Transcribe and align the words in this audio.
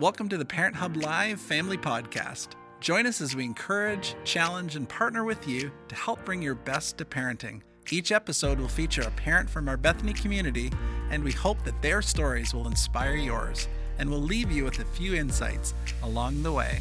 Welcome 0.00 0.28
to 0.28 0.38
the 0.38 0.44
Parent 0.44 0.76
Hub 0.76 0.96
Live 0.96 1.40
Family 1.40 1.76
Podcast. 1.76 2.50
Join 2.78 3.04
us 3.04 3.20
as 3.20 3.34
we 3.34 3.44
encourage, 3.44 4.14
challenge, 4.22 4.76
and 4.76 4.88
partner 4.88 5.24
with 5.24 5.48
you 5.48 5.72
to 5.88 5.96
help 5.96 6.24
bring 6.24 6.40
your 6.40 6.54
best 6.54 6.98
to 6.98 7.04
parenting. 7.04 7.62
Each 7.90 8.12
episode 8.12 8.60
will 8.60 8.68
feature 8.68 9.02
a 9.02 9.10
parent 9.10 9.50
from 9.50 9.68
our 9.68 9.76
Bethany 9.76 10.12
community, 10.12 10.70
and 11.10 11.24
we 11.24 11.32
hope 11.32 11.64
that 11.64 11.82
their 11.82 12.00
stories 12.00 12.54
will 12.54 12.68
inspire 12.68 13.16
yours 13.16 13.66
and 13.98 14.08
will 14.08 14.22
leave 14.22 14.52
you 14.52 14.62
with 14.62 14.78
a 14.78 14.84
few 14.84 15.16
insights 15.16 15.74
along 16.04 16.44
the 16.44 16.52
way. 16.52 16.78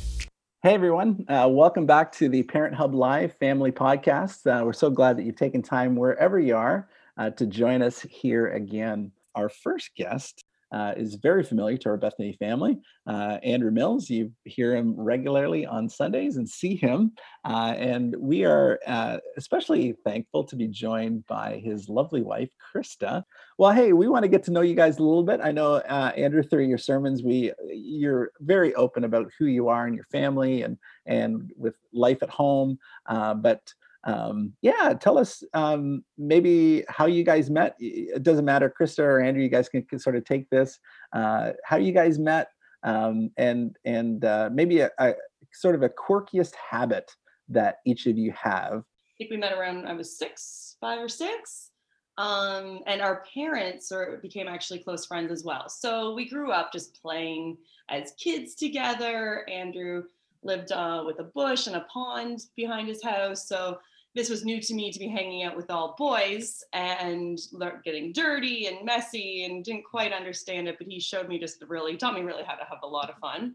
Hey 0.61 0.75
everyone, 0.75 1.25
uh, 1.27 1.47
welcome 1.49 1.87
back 1.87 2.11
to 2.17 2.29
the 2.29 2.43
Parent 2.43 2.75
Hub 2.75 2.93
Live 2.93 3.33
Family 3.39 3.71
Podcast. 3.71 4.45
Uh, 4.45 4.63
we're 4.63 4.73
so 4.73 4.91
glad 4.91 5.17
that 5.17 5.23
you've 5.23 5.37
taken 5.37 5.63
time 5.63 5.95
wherever 5.95 6.39
you 6.39 6.55
are 6.55 6.87
uh, 7.17 7.31
to 7.31 7.47
join 7.47 7.81
us 7.81 7.99
here 7.99 8.49
again. 8.49 9.11
Our 9.33 9.49
first 9.49 9.95
guest 9.95 10.43
uh, 10.71 10.93
is 10.97 11.15
very 11.15 11.43
familiar 11.43 11.77
to 11.77 11.89
our 11.89 11.97
Bethany 11.97 12.33
family. 12.39 12.77
Uh, 13.05 13.37
Andrew 13.43 13.71
Mills, 13.71 14.09
you 14.09 14.31
hear 14.43 14.75
him 14.75 14.95
regularly 14.97 15.65
on 15.65 15.89
Sundays 15.89 16.37
and 16.37 16.47
see 16.47 16.75
him. 16.75 17.13
Uh, 17.45 17.73
and 17.77 18.15
we 18.17 18.45
are 18.45 18.79
uh, 18.85 19.17
especially 19.37 19.95
thankful 20.03 20.43
to 20.45 20.55
be 20.55 20.67
joined 20.67 21.25
by 21.27 21.61
his 21.63 21.87
lovely 21.87 22.21
wife, 22.21 22.49
Krista. 22.73 23.23
Well, 23.57 23.71
hey, 23.71 23.93
we 23.93 24.07
want 24.07 24.23
to 24.23 24.29
get 24.29 24.43
to 24.45 24.51
know 24.51 24.61
you 24.61 24.75
guys 24.75 24.97
a 24.97 25.03
little 25.03 25.23
bit. 25.23 25.39
I 25.41 25.51
know, 25.51 25.75
uh, 25.75 26.11
Andrew, 26.15 26.43
through 26.43 26.65
your 26.65 26.77
sermons, 26.77 27.23
we 27.23 27.53
you're 27.69 28.31
very 28.41 28.75
open 28.75 29.03
about 29.03 29.31
who 29.39 29.45
you 29.45 29.69
are 29.69 29.85
and 29.85 29.95
your 29.95 30.05
family 30.11 30.63
and 30.63 30.77
and 31.05 31.51
with 31.55 31.75
life 31.93 32.21
at 32.21 32.29
home. 32.29 32.77
Uh, 33.07 33.33
but 33.33 33.73
um, 34.07 34.53
yeah, 34.61 34.93
tell 34.99 35.17
us 35.17 35.43
um, 35.53 36.03
maybe 36.17 36.85
how 36.87 37.05
you 37.05 37.23
guys 37.23 37.49
met. 37.49 37.75
It 37.77 38.23
doesn't 38.23 38.45
matter, 38.45 38.73
Krista 38.79 38.99
or 38.99 39.19
Andrew. 39.19 39.43
You 39.43 39.49
guys 39.49 39.67
can, 39.67 39.83
can 39.83 39.99
sort 39.99 40.15
of 40.15 40.23
take 40.23 40.49
this. 40.49 40.79
Uh, 41.13 41.51
how 41.65 41.75
you 41.75 41.91
guys 41.91 42.17
met, 42.17 42.47
um, 42.83 43.29
and 43.37 43.75
and 43.83 44.23
uh, 44.23 44.49
maybe 44.51 44.79
a, 44.79 44.89
a, 44.99 45.13
sort 45.51 45.75
of 45.75 45.83
a 45.83 45.89
quirkiest 45.89 46.53
habit 46.55 47.11
that 47.49 47.77
each 47.85 48.07
of 48.07 48.17
you 48.17 48.33
have. 48.41 48.79
I 48.79 49.13
think 49.17 49.29
we 49.29 49.37
met 49.37 49.51
around 49.51 49.85
I 49.85 49.93
was 49.93 50.17
six, 50.17 50.77
five 50.79 50.99
or 50.99 51.09
six, 51.09 51.71
um, 52.17 52.79
and 52.87 53.01
our 53.01 53.25
parents 53.33 53.91
or 53.91 54.19
became 54.21 54.47
actually 54.47 54.79
close 54.79 55.05
friends 55.05 55.33
as 55.33 55.43
well. 55.43 55.67
So 55.67 56.13
we 56.13 56.29
grew 56.29 56.51
up 56.51 56.71
just 56.71 57.01
playing 57.01 57.57
as 57.89 58.13
kids 58.17 58.55
together. 58.55 59.45
Andrew 59.49 60.03
lived 60.43 60.71
uh, 60.71 61.03
with 61.05 61.19
a 61.19 61.23
bush 61.23 61.67
and 61.67 61.75
a 61.75 61.85
pond 61.91 62.39
behind 62.55 62.87
his 62.87 63.03
house. 63.03 63.49
So 63.49 63.79
this 64.17 64.29
was 64.31 64.43
new 64.43 64.59
to 64.59 64.73
me 64.73 64.91
to 64.91 64.97
be 64.97 65.07
hanging 65.07 65.43
out 65.43 65.55
with 65.55 65.69
all 65.69 65.93
boys 65.95 66.63
and 66.73 67.37
getting 67.85 68.11
dirty 68.11 68.65
and 68.65 68.83
messy 68.83 69.45
and 69.45 69.63
didn't 69.63 69.85
quite 69.85 70.11
understand 70.11 70.67
it. 70.67 70.77
But 70.79 70.87
he 70.87 70.99
showed 70.99 71.29
me 71.29 71.37
just 71.37 71.63
really, 71.67 71.95
taught 71.95 72.15
me 72.15 72.21
really 72.21 72.43
how 72.43 72.55
to 72.55 72.65
have 72.65 72.79
a 72.81 72.87
lot 72.87 73.11
of 73.11 73.17
fun. 73.19 73.53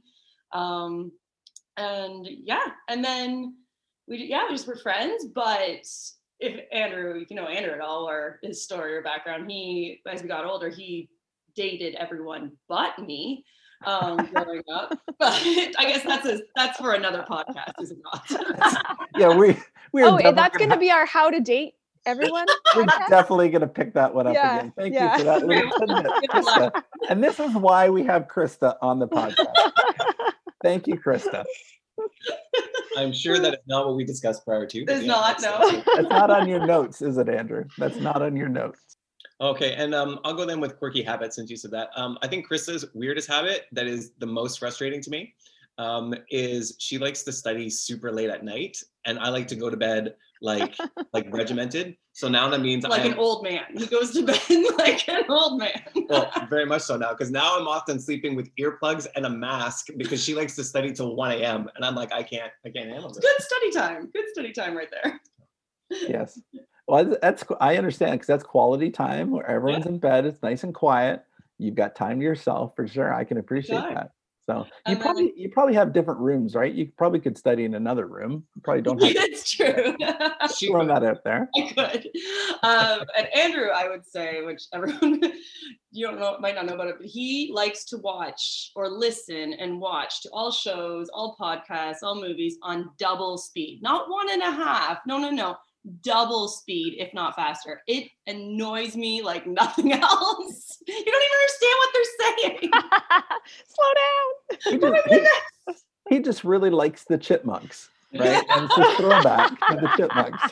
Um, 0.53 1.11
and 1.77 2.29
yeah, 2.29 2.67
and 2.89 3.05
then 3.05 3.57
we, 4.07 4.19
yeah, 4.19 4.45
we 4.49 4.55
just 4.55 4.69
were 4.69 4.77
friends. 4.77 5.27
But 5.35 5.85
if 6.39 6.61
Andrew, 6.71 7.25
you 7.29 7.35
know 7.35 7.47
Andrew 7.47 7.73
at 7.73 7.81
all 7.81 8.09
or 8.09 8.39
his 8.45 8.63
story 8.63 8.95
or 8.95 9.03
background, 9.03 9.51
he, 9.51 10.01
as 10.09 10.23
we 10.23 10.29
got 10.29 10.45
older, 10.45 10.69
he 10.69 11.09
dated 11.55 11.95
everyone 11.95 12.53
but 12.69 12.99
me 12.99 13.45
um, 13.85 14.27
growing 14.33 14.63
up. 14.73 14.99
But 15.19 15.35
I 15.79 15.85
guess 15.87 16.03
that's 16.03 16.27
a, 16.27 16.41
that's 16.57 16.79
for 16.79 16.95
another 16.95 17.25
podcast, 17.29 17.75
is 17.81 17.93
it 17.93 17.99
not? 18.03 18.99
yeah, 19.17 19.37
we 19.37 19.57
we. 19.93 20.03
Oh, 20.03 20.19
that's 20.33 20.57
going 20.57 20.71
to 20.71 20.77
be 20.77 20.91
our 20.91 21.07
how 21.07 21.31
to 21.31 21.39
date 21.39 21.75
everyone. 22.07 22.47
We're 22.75 22.87
definitely 23.09 23.51
going 23.51 23.61
to 23.61 23.69
pick 23.69 23.95
that 23.95 24.13
one 24.13 24.27
up 24.27 24.35
yeah, 24.35 24.59
again. 24.59 24.73
Thank 24.77 24.95
yeah. 24.95 25.13
you 25.13 25.19
for 25.19 25.87
that. 25.87 26.29
Krista. 26.29 26.83
And 27.09 27.23
this 27.23 27.39
is 27.39 27.55
why 27.55 27.89
we 27.89 28.03
have 28.03 28.27
Krista 28.27 28.75
on 28.83 28.99
the 28.99 29.07
podcast. 29.07 29.47
Thank 30.65 30.89
you, 30.89 30.99
Krista. 30.99 31.45
I'm 32.97 33.13
sure 33.13 33.39
that 33.39 33.53
is 33.53 33.61
not 33.69 33.87
what 33.87 33.95
we 33.95 34.05
discussed 34.05 34.45
prior 34.45 34.67
to. 34.67 34.79
It's 34.81 35.07
not, 35.07 35.41
no. 35.41 35.83
That's 35.95 36.09
not 36.09 36.31
on 36.31 36.49
your 36.49 36.67
notes, 36.67 37.01
is 37.01 37.17
it, 37.17 37.29
Andrew? 37.29 37.65
That's 37.79 37.99
not 37.99 38.23
on 38.23 38.35
your 38.35 38.49
notes. 38.49 38.97
Okay, 39.43 39.75
and 39.75 39.93
um, 39.93 40.21
I'll 40.25 40.35
go 40.35 40.47
then 40.47 40.61
with 40.61 40.79
quirky 40.79 41.03
habits 41.03 41.35
since 41.35 41.51
you 41.51 41.57
said 41.57 41.73
that. 41.73 41.91
Um, 41.97 42.17
I 42.23 42.29
think 42.29 42.49
Krista's 42.49 42.87
weirdest 42.95 43.29
habit 43.29 43.63
that 43.73 43.89
is 43.89 44.13
the 44.19 44.27
most 44.27 44.61
frustrating 44.61 45.03
to 45.03 45.11
me 45.11 45.35
um, 45.79 46.15
is 46.31 46.77
she 46.79 46.97
likes 46.97 47.25
to 47.25 47.33
study 47.33 47.69
super 47.69 48.13
late 48.13 48.31
at 48.31 48.45
night, 48.45 48.77
and 49.05 49.19
I 49.19 49.31
like 49.31 49.49
to 49.49 49.57
go 49.57 49.69
to 49.69 49.77
bed 49.77 50.15
like 50.43 50.77
like 51.13 51.27
regimented. 51.31 51.97
So 52.13 52.29
now 52.29 52.49
that 52.51 52.61
means 52.61 52.85
like 52.85 53.01
I'm, 53.01 53.13
an 53.13 53.19
old 53.19 53.43
man. 53.43 53.65
He 53.77 53.87
goes 53.87 54.13
to 54.13 54.23
bed 54.27 54.41
like 54.79 55.09
an 55.09 55.25
old 55.29 55.59
man. 55.59 55.83
well, 56.09 56.31
very 56.49 56.67
much 56.67 56.83
so 56.83 56.97
now, 56.97 57.11
because 57.11 57.33
now 57.33 57.59
I'm 57.59 57.67
often 57.67 57.99
sleeping 57.99 58.37
with 58.37 58.49
earplugs 58.61 59.09
and 59.17 59.27
a 59.27 59.31
mask 59.31 59.89
because 59.97 60.23
she 60.23 60.37
likes 60.37 60.55
to 60.55 60.63
study 60.63 60.93
till 60.93 61.17
1 61.17 61.33
a.m. 61.33 61.69
and 61.75 61.85
I'm 61.85 61.97
like, 61.97 62.13
I 62.13 62.23
can't, 62.23 62.53
I 62.65 62.71
can't 62.71 62.91
handle 62.91 63.09
this. 63.09 63.19
Good 63.19 63.41
study 63.41 63.71
time. 63.73 64.11
Good 64.15 64.27
study 64.33 64.53
time 64.53 64.77
right 64.77 64.89
there. 65.03 65.21
Yes. 65.91 66.39
Well, 66.93 67.17
that's 67.23 67.43
I 67.59 67.79
understand 67.79 68.13
because 68.13 68.27
that's 68.27 68.45
quality 68.45 68.91
time 68.91 69.31
where 69.31 69.49
everyone's 69.49 69.87
yeah. 69.87 69.93
in 69.93 69.99
bed. 69.99 70.27
It's 70.27 70.43
nice 70.43 70.63
and 70.63 70.75
quiet. 70.75 71.25
You've 71.57 71.75
got 71.75 71.97
time 71.97 72.19
to 72.19 72.23
yourself 72.23 72.77
for 72.77 72.87
sure. 72.87 73.15
I 73.15 73.25
can 73.25 73.39
appreciate 73.39 73.81
that. 73.81 74.11
So 74.45 74.67
you 74.87 74.97
probably 74.97 75.33
you 75.35 75.49
probably 75.49 75.73
have 75.73 75.95
different 75.95 76.21
rooms, 76.21 76.55
right? 76.55 76.71
You 76.71 76.93
probably 76.99 77.21
could 77.21 77.39
study 77.39 77.65
in 77.65 77.73
another 77.73 78.07
room. 78.07 78.45
You 78.55 78.61
probably 78.61 78.83
don't 78.83 79.03
have. 79.03 79.15
That's 79.15 79.51
true. 79.51 79.97
Throw 80.71 80.87
that 80.87 81.03
out 81.03 81.25
there. 81.25 81.49
I 81.57 81.69
could. 81.69 82.09
Um, 82.63 83.07
and 83.17 83.27
Andrew, 83.35 83.69
I 83.75 83.89
would 83.89 84.05
say, 84.05 84.43
which 84.43 84.65
everyone 84.75 85.23
you 85.93 86.07
don't 86.07 86.21
know 86.21 86.37
might 86.41 86.57
not 86.57 86.67
know 86.67 86.75
about 86.75 86.89
it, 86.89 86.97
but 86.99 87.07
he 87.07 87.51
likes 87.55 87.87
to 87.87 87.97
watch 87.97 88.71
or 88.77 88.91
listen 88.91 89.55
and 89.55 89.81
watch 89.81 90.21
to 90.25 90.29
all 90.31 90.53
shows, 90.53 91.09
all 91.15 91.37
podcasts, 91.41 92.03
all 92.03 92.21
movies 92.21 92.59
on 92.63 92.91
double 92.99 93.39
speed, 93.39 93.81
not 93.83 94.11
one 94.11 94.31
and 94.31 94.43
a 94.43 94.51
half. 94.51 94.99
No, 95.07 95.17
no, 95.17 95.31
no 95.31 95.57
double 96.03 96.49
speed, 96.49 96.97
if 96.99 97.13
not 97.15 97.35
faster. 97.35 97.83
It 97.87 98.09
annoys 98.27 98.97
me 98.97 99.23
like 99.23 99.47
nothing 99.47 99.93
else. 99.93 100.79
You 100.87 101.05
don't 101.05 101.23
even 101.25 101.39
understand 101.41 101.77
what 101.79 101.91
they're 101.93 102.13
saying. 102.21 102.71
Slow 103.69 103.93
down. 104.03 104.27
He 104.65 104.79
just, 104.79 105.79
he, 106.09 106.15
he 106.15 106.23
just 106.23 106.45
really 106.45 106.71
likes 106.71 107.05
the 107.05 107.19
chipmunks. 107.19 107.89
Right, 108.15 108.45
and 108.51 108.69
it's 108.71 108.77
a 108.77 108.97
throwback 108.97 109.51
to 109.71 109.77
the 109.77 109.89
chipmunks. 109.97 110.43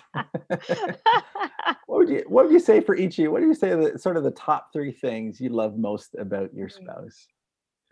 what 1.87 1.99
would 1.99 2.09
you 2.09 2.25
What 2.27 2.47
would 2.47 2.53
you 2.53 2.61
say 2.61 2.81
for 2.81 2.97
each 2.97 3.19
of 3.19 3.25
you? 3.25 3.31
What 3.31 3.41
do 3.41 3.47
you 3.47 3.55
say 3.55 3.71
the 3.75 3.99
sort 3.99 4.17
of 4.17 4.25
the 4.25 4.31
top 4.31 4.73
three 4.73 4.93
things 4.93 5.41
you 5.41 5.51
love 5.51 5.77
most 5.77 6.17
about 6.19 6.55
your 6.55 6.69
mm. 6.69 6.73
spouse? 6.73 7.27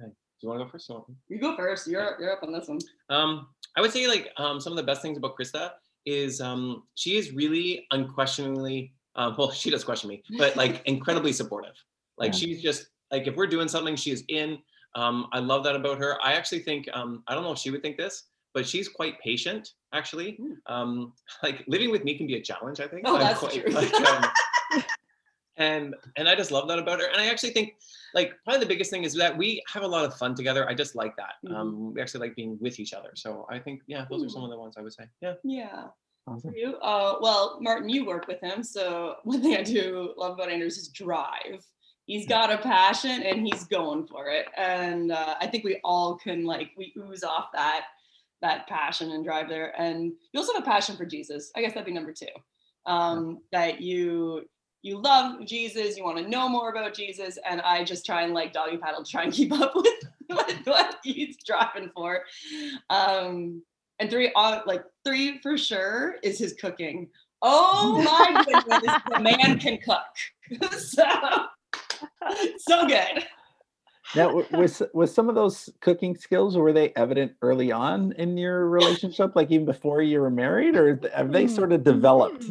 Okay. 0.00 0.10
Do 0.10 0.46
you 0.46 0.48
want 0.48 0.60
to 0.60 0.64
go 0.64 0.70
first? 0.70 0.90
You 1.28 1.38
go 1.38 1.56
first. 1.56 1.86
You're 1.86 2.16
you're 2.18 2.32
up 2.32 2.42
on 2.42 2.52
this 2.52 2.68
one. 2.68 2.78
Um, 3.10 3.48
I 3.76 3.82
would 3.82 3.92
say 3.92 4.08
like 4.08 4.32
um, 4.38 4.58
some 4.58 4.72
of 4.72 4.78
the 4.78 4.82
best 4.84 5.02
things 5.02 5.18
about 5.18 5.36
Krista 5.36 5.72
is 6.08 6.40
um, 6.40 6.84
she 6.94 7.16
is 7.16 7.32
really 7.32 7.86
unquestioningly 7.90 8.92
uh, 9.16 9.32
well 9.36 9.50
she 9.60 9.70
does 9.70 9.84
question 9.84 10.08
me 10.08 10.22
but 10.36 10.56
like 10.56 10.82
incredibly 10.86 11.32
supportive 11.32 11.74
like 12.16 12.32
yeah. 12.32 12.38
she's 12.38 12.62
just 12.62 12.88
like 13.10 13.26
if 13.26 13.36
we're 13.36 13.46
doing 13.46 13.68
something 13.68 13.96
she 13.96 14.10
is 14.10 14.24
in 14.28 14.58
um, 14.94 15.26
i 15.32 15.38
love 15.38 15.64
that 15.64 15.76
about 15.76 15.98
her 15.98 16.18
i 16.22 16.32
actually 16.32 16.60
think 16.60 16.88
um, 16.92 17.22
i 17.28 17.34
don't 17.34 17.42
know 17.42 17.52
if 17.52 17.58
she 17.58 17.70
would 17.70 17.82
think 17.82 17.96
this 17.96 18.24
but 18.54 18.66
she's 18.66 18.88
quite 18.88 19.20
patient 19.20 19.74
actually 19.92 20.32
hmm. 20.32 20.52
um, 20.66 21.12
like 21.42 21.64
living 21.68 21.90
with 21.90 22.04
me 22.04 22.16
can 22.16 22.26
be 22.26 22.36
a 22.36 22.42
challenge 22.42 22.80
i 22.80 22.86
think 22.86 23.02
oh, 23.06 23.18
that's 23.18 23.40
quite, 23.40 23.52
true. 23.52 23.72
Like, 23.72 23.92
um, 23.94 24.24
and 25.58 25.94
and 26.16 26.28
i 26.28 26.34
just 26.34 26.50
love 26.50 26.66
that 26.68 26.78
about 26.78 27.00
her. 27.00 27.06
And 27.06 27.20
i 27.20 27.26
actually 27.26 27.50
think 27.50 27.74
like 28.14 28.32
probably 28.44 28.60
the 28.60 28.66
biggest 28.66 28.90
thing 28.90 29.04
is 29.04 29.12
that 29.14 29.36
we 29.36 29.62
have 29.72 29.82
a 29.82 29.86
lot 29.86 30.04
of 30.04 30.14
fun 30.14 30.34
together. 30.34 30.68
I 30.68 30.74
just 30.74 30.94
like 30.94 31.14
that. 31.16 31.34
Mm-hmm. 31.44 31.54
um 31.54 31.94
we 31.94 32.00
actually 32.00 32.20
like 32.20 32.36
being 32.36 32.56
with 32.60 32.80
each 32.80 32.94
other. 32.94 33.10
So 33.14 33.46
i 33.50 33.58
think 33.58 33.82
yeah 33.86 34.06
those 34.10 34.24
are 34.24 34.28
some 34.28 34.44
of 34.44 34.50
the 34.50 34.58
ones 34.58 34.76
i 34.78 34.82
would 34.82 34.92
say. 34.92 35.04
Yeah. 35.20 35.34
Yeah. 35.44 35.84
Awesome. 36.26 36.52
you 36.54 36.76
uh 36.76 37.16
well 37.20 37.58
martin 37.60 37.88
you 37.88 38.06
work 38.06 38.26
with 38.28 38.40
him. 38.40 38.62
So 38.62 39.16
one 39.24 39.42
thing 39.42 39.56
i 39.56 39.62
do 39.62 40.14
love 40.16 40.34
about 40.34 40.48
andrew 40.48 40.66
is 40.66 40.76
his 40.76 40.88
drive. 40.88 41.64
He's 42.06 42.26
got 42.26 42.50
a 42.50 42.56
passion 42.56 43.22
and 43.22 43.46
he's 43.46 43.64
going 43.64 44.06
for 44.06 44.28
it. 44.28 44.46
And 44.56 45.12
uh, 45.12 45.34
i 45.40 45.46
think 45.46 45.64
we 45.64 45.80
all 45.84 46.16
can 46.16 46.44
like 46.44 46.70
we 46.76 46.94
ooze 46.96 47.24
off 47.24 47.48
that 47.52 47.84
that 48.40 48.68
passion 48.68 49.10
and 49.10 49.24
drive 49.24 49.48
there. 49.48 49.74
And 49.80 50.12
you 50.32 50.38
also 50.38 50.54
have 50.54 50.62
a 50.62 50.66
passion 50.66 50.96
for 50.96 51.04
jesus. 51.04 51.50
I 51.56 51.60
guess 51.60 51.72
that'd 51.72 51.84
be 51.84 51.92
number 51.92 52.12
two 52.12 52.26
um, 52.88 53.40
that 53.52 53.80
you 53.80 54.42
you 54.88 54.98
love 54.98 55.44
Jesus, 55.44 55.96
you 55.96 56.04
want 56.04 56.16
to 56.18 56.28
know 56.28 56.48
more 56.48 56.70
about 56.70 56.94
Jesus, 56.94 57.38
and 57.48 57.60
I 57.60 57.84
just 57.84 58.06
try 58.06 58.22
and 58.22 58.32
like 58.32 58.52
doggy 58.52 58.78
paddle 58.78 59.04
to 59.04 59.10
try 59.10 59.22
and 59.22 59.32
keep 59.32 59.52
up 59.60 59.74
with, 59.74 59.86
with 60.30 60.66
what 60.66 60.96
he's 61.04 61.36
driving 61.44 61.90
for. 61.94 62.22
Um, 62.90 63.62
and 63.98 64.10
three, 64.10 64.32
uh, 64.34 64.60
like 64.66 64.84
three 65.04 65.40
for 65.42 65.58
sure, 65.58 66.16
is 66.22 66.38
his 66.38 66.54
cooking. 66.54 67.08
Oh 67.42 68.02
my 68.04 68.44
goodness, 68.44 69.02
the 69.10 69.20
man 69.20 69.58
can 69.58 69.78
cook. 69.78 70.72
so, 70.78 71.04
so 72.58 72.86
good. 72.86 73.26
Now, 74.16 74.42
was 74.52 74.82
was 74.94 75.12
some 75.12 75.28
of 75.28 75.34
those 75.34 75.68
cooking 75.80 76.16
skills 76.16 76.56
were 76.56 76.72
they 76.72 76.94
evident 76.96 77.32
early 77.42 77.70
on 77.72 78.12
in 78.12 78.38
your 78.38 78.66
relationship, 78.66 79.36
like 79.36 79.50
even 79.50 79.66
before 79.66 80.00
you 80.00 80.22
were 80.22 80.30
married, 80.30 80.76
or 80.76 80.98
have 81.14 81.30
they 81.30 81.46
sort 81.46 81.72
of 81.72 81.84
developed? 81.84 82.46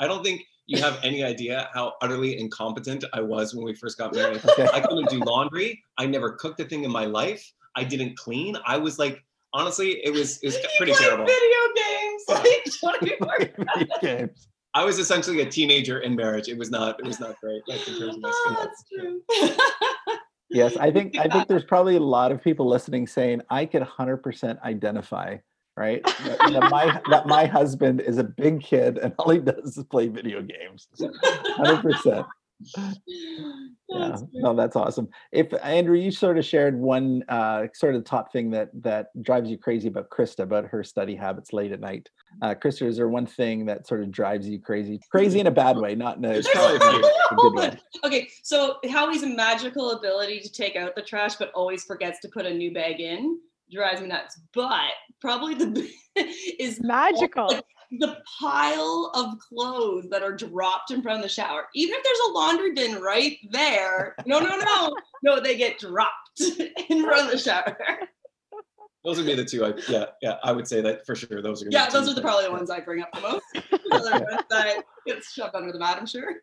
I 0.00 0.08
don't 0.08 0.24
think 0.24 0.42
you 0.68 0.80
have 0.82 1.00
any 1.02 1.24
idea 1.24 1.68
how 1.72 1.94
utterly 2.02 2.38
incompetent 2.38 3.02
I 3.14 3.22
was 3.22 3.54
when 3.54 3.64
we 3.64 3.74
first 3.74 3.98
got 3.98 4.14
married. 4.14 4.40
Okay. 4.50 4.68
I 4.72 4.80
couldn't 4.80 5.08
do 5.08 5.18
laundry. 5.20 5.82
I 5.96 6.06
never 6.06 6.32
cooked 6.32 6.60
a 6.60 6.64
thing 6.64 6.84
in 6.84 6.92
my 6.92 7.06
life. 7.06 7.42
I 7.74 7.84
didn't 7.84 8.16
clean. 8.18 8.56
I 8.66 8.76
was 8.76 8.98
like, 8.98 9.24
honestly, 9.54 10.00
it 10.04 10.12
was 10.12 10.38
it 10.42 10.46
was 10.46 10.56
You 10.56 10.68
pretty 10.76 10.92
play 10.92 11.06
terrible. 11.06 11.24
Video 11.24 11.62
games. 11.74 12.22
Like, 12.28 12.64
don't 12.82 13.00
be 13.02 13.14
worried 13.20 13.54
about 13.58 13.78
Video 13.78 13.96
games. 14.18 14.48
I 14.74 14.84
was 14.84 14.98
essentially 14.98 15.40
a 15.40 15.46
teenager 15.46 16.00
in 16.00 16.14
marriage. 16.14 16.48
It 16.48 16.58
was 16.58 16.70
not 16.70 17.00
it 17.00 17.06
was 17.06 17.18
not 17.18 17.40
great. 17.40 17.62
Like 17.66 17.86
in 17.88 17.98
terms 17.98 18.16
of 18.16 18.20
my 18.20 18.30
Oh, 18.30 18.56
that's 18.64 18.84
true. 18.88 19.22
Yes, 20.50 20.76
I 20.76 20.90
think 20.90 21.16
I 21.18 21.28
think 21.28 21.48
there's 21.48 21.64
probably 21.64 21.96
a 21.96 22.00
lot 22.00 22.30
of 22.30 22.42
people 22.42 22.66
listening 22.68 23.06
saying 23.06 23.42
I 23.50 23.64
could 23.66 23.82
100% 23.82 24.62
identify, 24.62 25.36
right? 25.78 26.02
That, 26.18 26.38
that 26.52 26.70
my 26.70 27.00
that 27.10 27.26
my 27.26 27.46
husband 27.46 28.00
is 28.00 28.18
a 28.18 28.24
big 28.24 28.60
kid 28.60 28.98
and 28.98 29.14
all 29.18 29.30
he 29.30 29.38
does 29.38 29.78
is 29.78 29.84
play 29.84 30.08
video 30.08 30.42
games. 30.42 30.88
100%. 31.00 32.26
Yeah, 32.76 34.08
That's 34.10 34.22
no, 34.32 34.54
that's 34.54 34.74
awesome. 34.74 35.08
If 35.32 35.54
Andrew, 35.62 35.96
you 35.96 36.10
sort 36.10 36.38
of 36.38 36.44
shared 36.44 36.76
one 36.76 37.22
uh, 37.28 37.68
sort 37.72 37.94
of 37.94 38.04
top 38.04 38.32
thing 38.32 38.50
that 38.50 38.70
that 38.82 39.06
drives 39.22 39.48
you 39.48 39.56
crazy 39.56 39.88
about 39.88 40.10
Krista, 40.10 40.40
about 40.40 40.66
her 40.66 40.82
study 40.82 41.14
habits 41.14 41.52
late 41.52 41.72
at 41.72 41.80
night. 41.80 42.08
Uh, 42.42 42.54
Krista, 42.54 42.86
is 42.86 42.96
there 42.96 43.08
one 43.08 43.26
thing 43.26 43.64
that 43.66 43.86
sort 43.86 44.02
of 44.02 44.10
drives 44.10 44.48
you 44.48 44.60
crazy? 44.60 45.00
Crazy 45.10 45.38
in 45.40 45.46
a 45.46 45.52
bad 45.52 45.76
way, 45.76 45.94
not 45.94 46.18
in 46.18 46.24
a, 46.24 46.28
There's 46.28 46.46
There's 46.46 46.78
probably 46.78 47.00
a 47.00 47.06
a 47.06 47.06
a 47.06 47.36
good 47.36 47.54
way. 47.54 47.78
Okay, 48.04 48.28
so 48.42 48.76
Howie's 48.90 49.24
magical 49.24 49.92
ability 49.92 50.40
to 50.40 50.52
take 50.52 50.74
out 50.74 50.96
the 50.96 51.02
trash 51.02 51.36
but 51.36 51.50
always 51.52 51.84
forgets 51.84 52.18
to 52.20 52.28
put 52.28 52.44
a 52.44 52.52
new 52.52 52.74
bag 52.74 53.00
in 53.00 53.38
drives 53.72 54.00
me 54.00 54.08
nuts. 54.08 54.40
But 54.54 54.92
probably 55.20 55.54
the 55.54 55.88
is 56.58 56.80
Magical. 56.82 57.48
like, 57.48 57.64
the 57.92 58.18
pile 58.38 59.10
of 59.14 59.38
clothes 59.38 60.08
that 60.10 60.22
are 60.22 60.34
dropped 60.34 60.90
in 60.90 61.02
front 61.02 61.18
of 61.18 61.22
the 61.22 61.28
shower. 61.28 61.66
Even 61.74 61.94
if 61.96 62.04
there's 62.04 62.18
a 62.28 62.32
laundry 62.32 62.74
bin 62.74 63.00
right 63.00 63.38
there, 63.50 64.14
no, 64.26 64.40
no, 64.40 64.56
no, 64.56 64.94
no, 65.22 65.40
they 65.40 65.56
get 65.56 65.78
dropped 65.78 66.40
in 66.40 67.02
front 67.02 67.26
of 67.26 67.30
the 67.30 67.38
shower. 67.38 67.76
Those 69.04 69.16
would 69.16 69.26
be 69.26 69.34
the 69.34 69.44
two. 69.44 69.64
I, 69.64 69.72
yeah, 69.88 70.06
yeah. 70.20 70.36
I 70.42 70.52
would 70.52 70.68
say 70.68 70.82
that 70.82 71.06
for 71.06 71.14
sure. 71.14 71.40
Those 71.40 71.62
are. 71.62 71.64
gonna 71.66 71.70
be 71.70 71.74
Yeah, 71.74 71.86
two 71.86 71.98
those 71.98 72.08
are 72.10 72.14
the 72.14 72.20
probably 72.20 72.44
the 72.44 72.52
ones 72.52 72.68
I 72.68 72.80
bring 72.80 73.00
up 73.00 73.10
the 73.14 73.20
most. 73.20 73.44
The 73.54 74.44
that 74.50 74.84
gets 75.06 75.32
shoved 75.32 75.54
under 75.54 75.72
the 75.72 75.78
mat, 75.78 75.96
I'm 75.98 76.06
sure. 76.06 76.34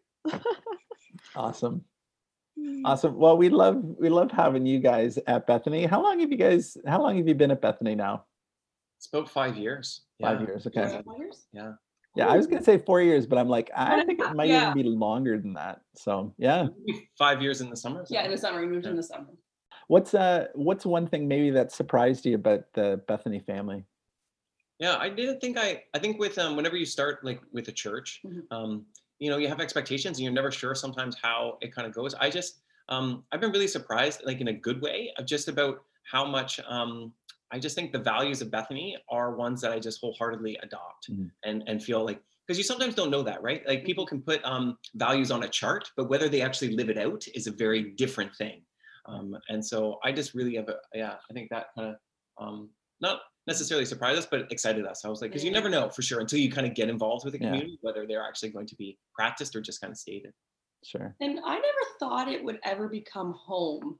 Awesome. 1.36 1.84
Mm. 2.60 2.82
Awesome. 2.86 3.16
Well, 3.18 3.38
we 3.38 3.50
love 3.50 3.82
we 4.00 4.10
love 4.10 4.32
having 4.32 4.66
you 4.66 4.80
guys 4.80 5.18
at 5.28 5.46
Bethany. 5.46 5.86
How 5.86 6.02
long 6.02 6.20
have 6.20 6.32
you 6.32 6.38
guys? 6.38 6.78
How 6.88 7.02
long 7.02 7.18
have 7.18 7.28
you 7.28 7.36
been 7.36 7.52
at 7.52 7.62
Bethany 7.62 7.96
now? 7.96 8.26
It's 8.98 9.08
about 9.08 9.30
five 9.30 9.58
years. 9.58 10.02
Five 10.22 10.40
Yeah. 10.42 10.48
years. 10.48 10.68
Okay. 10.68 11.02
Yeah. 11.52 11.74
Yeah, 12.16 12.28
I 12.30 12.38
was 12.38 12.48
gonna 12.48 12.64
say 12.64 12.78
four 12.78 13.02
years, 13.02 13.26
but 13.26 13.38
I'm 13.38 13.50
like, 13.50 13.70
I 13.76 14.06
think 14.06 14.22
it 14.22 14.34
might 14.36 14.48
Yeah. 14.48 14.72
even 14.72 14.84
be 14.84 14.90
longer 14.90 15.38
than 15.38 15.54
that. 15.56 15.82
So 15.96 16.34
yeah. 16.38 16.68
Five 17.18 17.42
years 17.42 17.60
in 17.60 17.70
the 17.70 17.76
summer. 17.76 18.06
Yeah, 18.10 18.24
in 18.24 18.32
the 18.32 18.38
summer. 18.38 18.62
We 18.62 18.68
moved 18.68 18.86
in 18.86 18.96
the 18.96 19.04
summer. 19.04 19.28
What's 19.88 20.14
uh 20.14 20.48
what's 20.56 20.86
one 20.86 21.08
thing 21.08 21.28
maybe 21.28 21.50
that 21.52 21.74
surprised 21.74 22.26
you 22.26 22.36
about 22.36 22.72
the 22.74 23.02
Bethany 23.08 23.40
family? 23.40 23.84
Yeah, 24.80 24.96
I 24.98 25.10
didn't 25.10 25.40
think 25.40 25.58
I. 25.58 25.84
I 25.94 26.00
think 26.00 26.20
with 26.20 26.38
um, 26.38 26.56
whenever 26.58 26.76
you 26.76 26.86
start 26.86 27.24
like 27.24 27.42
with 27.54 27.68
a 27.70 27.72
church, 27.72 28.22
Mhm. 28.26 28.44
um, 28.52 28.86
you 29.20 29.30
know, 29.30 29.38
you 29.38 29.48
have 29.48 29.60
expectations 29.62 30.18
and 30.18 30.24
you're 30.26 30.34
never 30.34 30.52
sure 30.52 30.76
sometimes 30.76 31.16
how 31.22 31.58
it 31.62 31.74
kind 31.74 31.88
of 31.88 31.94
goes. 31.94 32.14
I 32.16 32.30
just, 32.30 32.60
um, 32.90 33.24
I've 33.32 33.42
been 33.42 33.52
really 33.52 33.68
surprised, 33.68 34.22
like 34.26 34.42
in 34.42 34.50
a 34.50 34.54
good 34.54 34.82
way, 34.82 35.12
of 35.18 35.26
just 35.26 35.48
about 35.48 35.84
how 36.12 36.26
much. 36.26 36.60
Um, 36.68 37.14
I 37.52 37.60
just 37.60 37.76
think 37.76 37.92
the 37.92 38.00
values 38.00 38.42
of 38.42 38.52
Bethany 38.52 38.98
are 39.10 39.36
ones 39.36 39.62
that 39.62 39.72
I 39.72 39.80
just 39.80 40.02
wholeheartedly 40.02 40.58
adopt 40.64 41.10
Mhm. 41.12 41.32
and 41.44 41.64
and 41.68 41.82
feel 41.82 42.04
like 42.04 42.22
because 42.46 42.58
you 42.58 42.64
sometimes 42.64 42.94
don't 42.96 43.10
know 43.10 43.24
that, 43.24 43.42
right? 43.42 43.66
Like 43.68 43.86
people 43.86 44.06
can 44.06 44.22
put 44.22 44.44
um, 44.46 44.78
values 44.96 45.32
on 45.32 45.44
a 45.44 45.50
chart, 45.50 45.90
but 45.96 46.10
whether 46.10 46.28
they 46.30 46.42
actually 46.42 46.76
live 46.76 46.90
it 46.90 46.98
out 46.98 47.26
is 47.34 47.48
a 47.48 47.52
very 47.52 47.92
different 47.92 48.36
thing. 48.36 48.66
Um, 49.06 49.38
and 49.50 49.66
so 49.66 50.00
I 50.04 50.12
just 50.12 50.34
really 50.34 50.56
have 50.56 50.70
a 50.70 50.78
yeah, 50.94 51.16
I 51.30 51.34
think 51.34 51.50
that 51.50 51.68
kind 51.76 51.90
of 51.90 51.96
um, 52.38 52.70
not 53.02 53.22
necessarily 53.48 53.86
surprised 53.86 54.20
us, 54.20 54.28
but 54.30 54.52
excited 54.52 54.86
us. 54.86 55.06
I 55.06 55.10
was 55.10 55.22
like, 55.22 55.32
because 55.32 55.44
you 55.44 55.52
never 55.52 55.70
know 55.70 55.90
for 55.90 56.02
sure 56.02 56.20
until 56.20 56.40
you 56.40 56.52
kind 56.52 56.66
of 56.66 56.74
get 56.74 56.90
involved 56.90 57.26
with 57.26 57.34
the 57.34 57.40
Yeah. 57.40 57.48
community, 57.48 57.78
whether 57.82 58.08
they're 58.08 58.24
actually 58.24 58.50
going 58.50 58.68
to 58.68 58.76
be 58.76 58.98
practiced 59.14 59.56
or 59.56 59.62
just 59.62 59.82
kind 59.82 59.92
of 59.92 59.98
stated. 59.98 60.34
Sure. 60.84 61.16
And 61.20 61.40
I 61.40 61.56
never 61.56 61.86
thought 62.00 62.28
it 62.28 62.44
would 62.44 62.60
ever 62.64 62.88
become 62.88 63.34
home. 63.34 64.00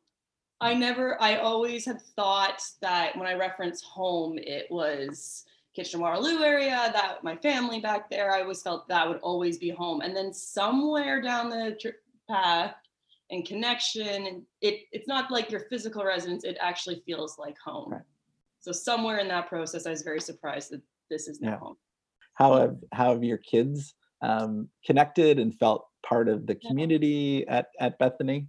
I 0.62 0.74
mm. 0.74 0.80
never, 0.80 1.22
I 1.22 1.38
always 1.38 1.86
had 1.86 2.02
thought 2.16 2.62
that 2.82 3.16
when 3.18 3.28
I 3.28 3.34
reference 3.34 3.82
home, 3.82 4.38
it 4.38 4.68
was 4.70 5.46
Kitchener 5.76 6.02
Waterloo 6.04 6.42
area, 6.44 6.90
that 6.94 7.24
my 7.24 7.36
family 7.36 7.82
back 7.82 8.10
there, 8.10 8.32
I 8.32 8.42
always 8.42 8.62
felt 8.62 8.88
that 8.88 9.08
would 9.08 9.20
always 9.20 9.58
be 9.58 9.70
home. 9.70 10.02
And 10.02 10.16
then 10.16 10.34
somewhere 10.34 11.22
down 11.22 11.50
the 11.50 11.78
tr- 11.80 11.90
path 12.30 12.76
and 13.30 13.46
connection, 13.46 14.28
and 14.28 14.44
it, 14.62 14.86
it's 14.92 15.08
not 15.08 15.32
like 15.32 15.52
your 15.52 15.62
physical 15.62 16.06
residence, 16.06 16.44
it 16.44 16.58
actually 16.62 17.02
feels 17.06 17.38
like 17.38 17.58
home. 17.58 17.92
Right. 17.92 18.02
So 18.66 18.72
somewhere 18.72 19.20
in 19.20 19.28
that 19.28 19.48
process, 19.48 19.86
I 19.86 19.92
was 19.92 20.02
very 20.02 20.20
surprised 20.20 20.72
that 20.72 20.82
this 21.12 21.28
is 21.28 21.40
now 21.40 21.52
Yeah. 21.52 21.58
home. 21.60 21.78
How 22.34 22.56
have 22.56 22.78
how 22.94 23.14
have 23.14 23.24
your 23.24 23.38
kids 23.38 23.94
um 24.24 24.70
connected 24.84 25.38
and 25.38 25.54
felt 25.60 25.88
part 26.02 26.28
of 26.28 26.48
the 26.48 26.58
Yeah. 26.60 26.70
community 26.70 27.48
at 27.48 27.68
at 27.80 28.00
Bethany? 28.00 28.48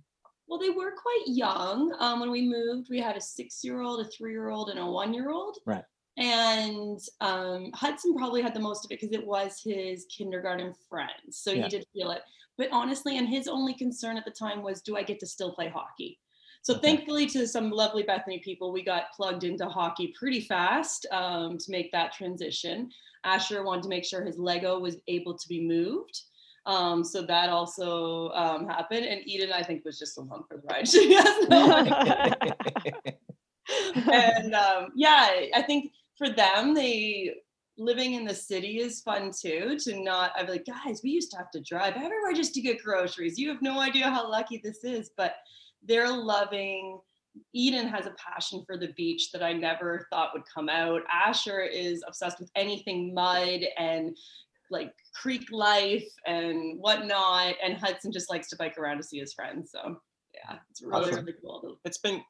Well, 0.49 0.59
they 0.59 0.71
were 0.71 0.93
quite 0.93 1.25
young. 1.27 1.95
Um, 1.99 2.21
when 2.21 2.31
we 2.31 2.49
moved, 2.49 2.89
we 2.89 2.99
had 2.99 3.15
a 3.15 3.21
six 3.21 3.63
year 3.63 3.83
old, 3.83 4.01
a 4.01 4.09
three 4.09 4.33
year 4.33 4.49
old, 4.49 4.71
and 4.71 4.79
a 4.79 4.87
one 4.87 5.13
year 5.13 5.31
old. 5.31 5.59
Right. 5.67 5.85
And 6.17 6.99
um, 7.21 7.71
Hudson 7.75 8.15
probably 8.17 8.41
had 8.41 8.55
the 8.55 8.61
most 8.69 8.87
of 8.87 8.91
it 8.91 8.99
because 8.99 9.15
it 9.15 9.27
was 9.27 9.61
his 9.63 10.07
kindergarten 10.07 10.73
friends. 10.89 11.37
So 11.37 11.51
Yeah. 11.53 11.65
he 11.65 11.69
did 11.69 11.85
feel 11.93 12.11
it. 12.13 12.23
But 12.57 12.71
honestly, 12.73 13.19
and 13.19 13.29
his 13.29 13.49
only 13.49 13.75
concern 13.75 14.17
at 14.17 14.25
the 14.25 14.31
time 14.31 14.63
was 14.63 14.81
do 14.81 14.97
I 14.97 15.03
get 15.03 15.21
to 15.21 15.27
still 15.27 15.53
play 15.55 15.69
hockey? 15.69 16.19
So 16.67 16.75
Okay. 16.75 16.97
thankfully, 16.97 17.27
to 17.27 17.47
some 17.47 17.71
lovely 17.71 18.03
Bethany 18.03 18.41
people, 18.41 18.73
we 18.73 18.83
got 18.83 19.13
plugged 19.13 19.45
into 19.45 19.67
hockey 19.67 20.09
pretty 20.19 20.41
fast 20.41 21.07
um, 21.13 21.59
to 21.59 21.71
make 21.71 21.93
that 21.93 22.13
transition. 22.13 22.91
Asher 23.23 23.63
wanted 23.63 23.85
to 23.85 23.89
make 23.89 24.05
sure 24.05 24.25
his 24.25 24.37
Lego 24.37 24.81
was 24.81 24.97
able 25.07 25.39
to 25.39 25.49
be 25.49 25.65
moved. 25.65 26.23
Um, 26.67 27.05
so 27.05 27.23
that 27.23 27.51
also 27.51 28.31
um, 28.31 28.67
happened. 28.67 29.07
And 29.07 29.21
Eden, 29.29 29.53
I 29.53 29.63
think, 29.63 29.85
was 29.85 29.97
just 29.97 30.19
along 30.19 30.47
for 30.49 30.57
the 30.57 30.67
ride. 30.67 30.89
She 30.89 31.15
has 31.15 31.49
no 31.49 31.73
idea. 31.77 32.57
and 34.13 34.53
um, 34.57 34.89
yeah, 34.97 35.43
I 35.55 35.63
think 35.63 35.93
for 36.19 36.29
them, 36.31 36.75
they 36.75 37.33
living 37.79 38.15
in 38.15 38.25
the 38.25 38.35
city 38.35 38.81
is 38.81 39.01
fun 39.01 39.31
too. 39.31 39.77
To 39.81 40.01
not, 40.01 40.33
I'm 40.37 40.47
like, 40.47 40.65
guys, 40.67 41.01
we 41.03 41.11
used 41.11 41.31
to 41.33 41.37
have 41.37 41.51
to 41.53 41.61
drive 41.61 41.95
everywhere 41.97 42.33
just 42.35 42.55
to 42.55 42.61
get 42.61 42.83
groceries. 42.83 43.39
You 43.39 43.49
have 43.49 43.63
no 43.63 43.81
idea 43.81 44.11
how 44.11 44.31
lucky 44.31 44.61
this 44.63 44.85
is, 44.85 45.11
but 45.17 45.37
they're 45.83 46.11
loving. 46.11 47.01
Eden 47.53 47.87
has 47.87 48.07
a 48.07 48.15
passion 48.17 48.65
for 48.67 48.79
the 48.79 48.93
beach 48.97 49.31
that 49.33 49.43
I 49.43 49.53
never 49.53 50.07
thought 50.11 50.31
would 50.33 50.45
come 50.53 50.69
out. 50.69 51.03
Asher 51.13 51.61
is 51.61 52.03
obsessed 52.07 52.41
with 52.41 52.51
anything 52.57 53.13
mud 53.13 53.61
and 53.79 54.17
like 54.71 54.95
creek 55.15 55.47
life 55.53 56.09
and 56.27 56.79
whatnot. 56.79 57.55
And 57.63 57.77
Hudson 57.77 58.11
just 58.11 58.31
likes 58.31 58.49
to 58.49 58.57
bike 58.57 58.79
around 58.79 58.97
to 58.97 59.03
see 59.03 59.19
his 59.19 59.35
friends. 59.35 59.71
So 59.71 60.01
yeah, 60.35 60.57
it's 60.71 60.83
really, 60.83 61.11
Awesome. 61.11 61.25
really 61.27 61.39
cool. 61.43 61.79
It's 61.85 61.99
been 61.99 62.23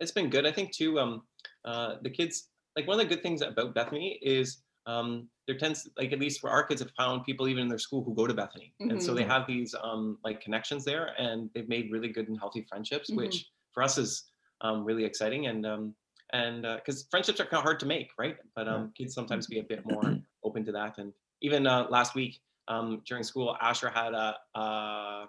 it's 0.00 0.12
been 0.12 0.30
good. 0.30 0.46
I 0.46 0.52
think 0.52 0.72
too. 0.72 0.98
Um, 0.98 1.22
uh, 1.64 1.96
the 2.02 2.10
kids 2.10 2.48
like 2.76 2.86
one 2.86 2.98
of 2.98 3.08
the 3.08 3.14
good 3.14 3.22
things 3.22 3.42
about 3.42 3.74
Bethany 3.74 4.18
is 4.22 4.62
um, 4.86 5.28
there 5.46 5.56
tends 5.56 5.88
like 5.96 6.12
at 6.12 6.18
least 6.18 6.40
for 6.40 6.50
our 6.50 6.64
kids 6.64 6.80
have 6.80 6.90
found 6.92 7.24
people 7.24 7.48
even 7.48 7.62
in 7.62 7.68
their 7.68 7.78
school 7.78 8.02
who 8.04 8.14
go 8.14 8.26
to 8.26 8.34
Bethany, 8.34 8.74
and 8.88 9.02
so 9.02 9.14
they 9.14 9.22
Mhm. 9.22 9.28
have 9.28 9.46
these 9.46 9.74
um, 9.82 10.18
like 10.24 10.40
connections 10.40 10.84
there, 10.84 11.14
and 11.18 11.50
they've 11.54 11.68
made 11.68 11.90
really 11.90 12.08
good 12.08 12.28
and 12.28 12.38
healthy 12.38 12.62
friendships, 12.68 13.10
Mhm. 13.10 13.16
which 13.16 13.50
for 13.72 13.82
us 13.82 13.98
is 13.98 14.30
um, 14.60 14.84
really 14.84 15.04
exciting 15.04 15.46
and 15.46 15.66
um, 15.66 15.94
and 16.32 16.62
because 16.62 17.06
friendships 17.10 17.40
are 17.40 17.44
kind 17.44 17.58
of 17.58 17.64
hard 17.64 17.78
to 17.80 17.86
make, 17.86 18.10
right? 18.18 18.36
But 18.56 18.68
um, 18.68 18.92
kids 18.96 19.14
sometimes 19.14 19.46
be 19.46 19.58
a 19.58 19.62
bit 19.64 19.84
more 19.84 20.16
open 20.44 20.64
to 20.64 20.72
that, 20.72 20.98
and 20.98 21.12
even 21.42 21.66
uh, 21.66 21.86
last 21.90 22.14
week 22.14 22.40
um, 22.68 23.02
during 23.06 23.22
school, 23.22 23.56
Asher 23.60 23.90
had 23.90 24.14
a, 24.14 24.36
a, 24.54 25.24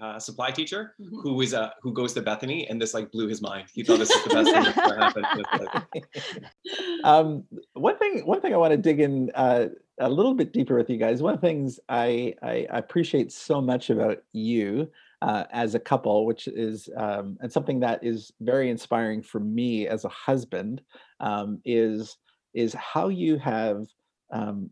a 0.00 0.20
supply 0.20 0.50
teacher 0.50 0.94
Mhm. 1.00 1.22
who 1.22 1.40
is 1.40 1.54
uh, 1.54 1.70
who 1.82 1.92
goes 1.92 2.12
to 2.14 2.22
Bethany, 2.22 2.66
and 2.68 2.80
this 2.80 2.94
like 2.94 3.10
blew 3.12 3.28
his 3.28 3.40
mind. 3.42 3.68
He 3.72 3.82
thought 3.84 3.98
this 3.98 4.08
was 4.14 4.24
the 4.24 4.30
best 4.30 4.50
thing 4.50 4.62
that 4.64 4.78
ever 4.78 4.96
happened. 5.00 6.46
Um, 7.04 7.44
one 7.74 7.98
thing, 7.98 8.24
one 8.26 8.40
thing 8.40 8.54
I 8.54 8.56
want 8.56 8.70
to 8.72 8.76
dig 8.76 9.00
in 9.00 9.30
uh, 9.34 9.66
a 9.98 10.08
little 10.08 10.34
bit 10.34 10.52
deeper 10.52 10.76
with 10.76 10.88
you 10.88 10.96
guys. 10.98 11.20
One 11.20 11.34
of 11.34 11.40
the 11.40 11.46
things 11.46 11.80
I, 11.88 12.34
I 12.42 12.66
appreciate 12.70 13.32
so 13.32 13.60
much 13.60 13.90
about 13.90 14.18
you 14.32 14.88
uh, 15.20 15.44
as 15.50 15.74
a 15.74 15.80
couple, 15.80 16.26
which 16.26 16.46
is 16.48 16.88
um, 16.96 17.36
and 17.40 17.52
something 17.52 17.80
that 17.80 18.04
is 18.04 18.32
very 18.40 18.70
inspiring 18.70 19.20
for 19.22 19.40
me 19.40 19.88
as 19.88 20.04
a 20.04 20.08
husband, 20.08 20.80
um, 21.20 21.60
is 21.64 22.16
is 22.54 22.72
how 22.74 23.08
you 23.08 23.36
have 23.38 23.86
um, 24.32 24.70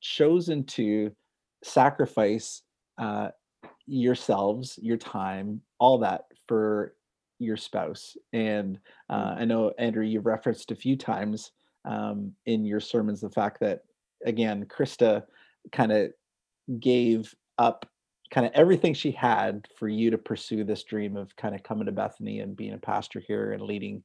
chosen 0.00 0.64
to 0.64 1.10
sacrifice 1.64 2.62
uh, 2.98 3.28
yourselves, 3.86 4.78
your 4.80 4.96
time, 4.96 5.60
all 5.78 5.98
that 5.98 6.24
for 6.46 6.94
your 7.38 7.56
spouse. 7.56 8.16
And 8.32 8.78
uh, 9.10 9.34
I 9.38 9.44
know 9.44 9.72
Andrew, 9.78 10.04
you've 10.04 10.26
referenced 10.26 10.70
a 10.70 10.76
few 10.76 10.96
times 10.96 11.52
um, 11.84 12.32
in 12.46 12.64
your 12.64 12.80
sermons 12.80 13.20
the 13.20 13.30
fact 13.30 13.60
that 13.60 13.80
again, 14.24 14.64
Krista 14.66 15.24
kind 15.72 15.92
of 15.92 16.10
gave 16.78 17.34
up 17.58 17.86
kind 18.30 18.46
of 18.46 18.52
everything 18.54 18.94
she 18.94 19.10
had 19.10 19.66
for 19.76 19.88
you 19.88 20.10
to 20.10 20.18
pursue 20.18 20.64
this 20.64 20.84
dream 20.84 21.16
of 21.16 21.34
kind 21.36 21.54
of 21.54 21.62
coming 21.62 21.86
to 21.86 21.92
Bethany 21.92 22.40
and 22.40 22.56
being 22.56 22.72
a 22.72 22.78
pastor 22.78 23.20
here 23.20 23.52
and 23.52 23.62
leading 23.62 24.02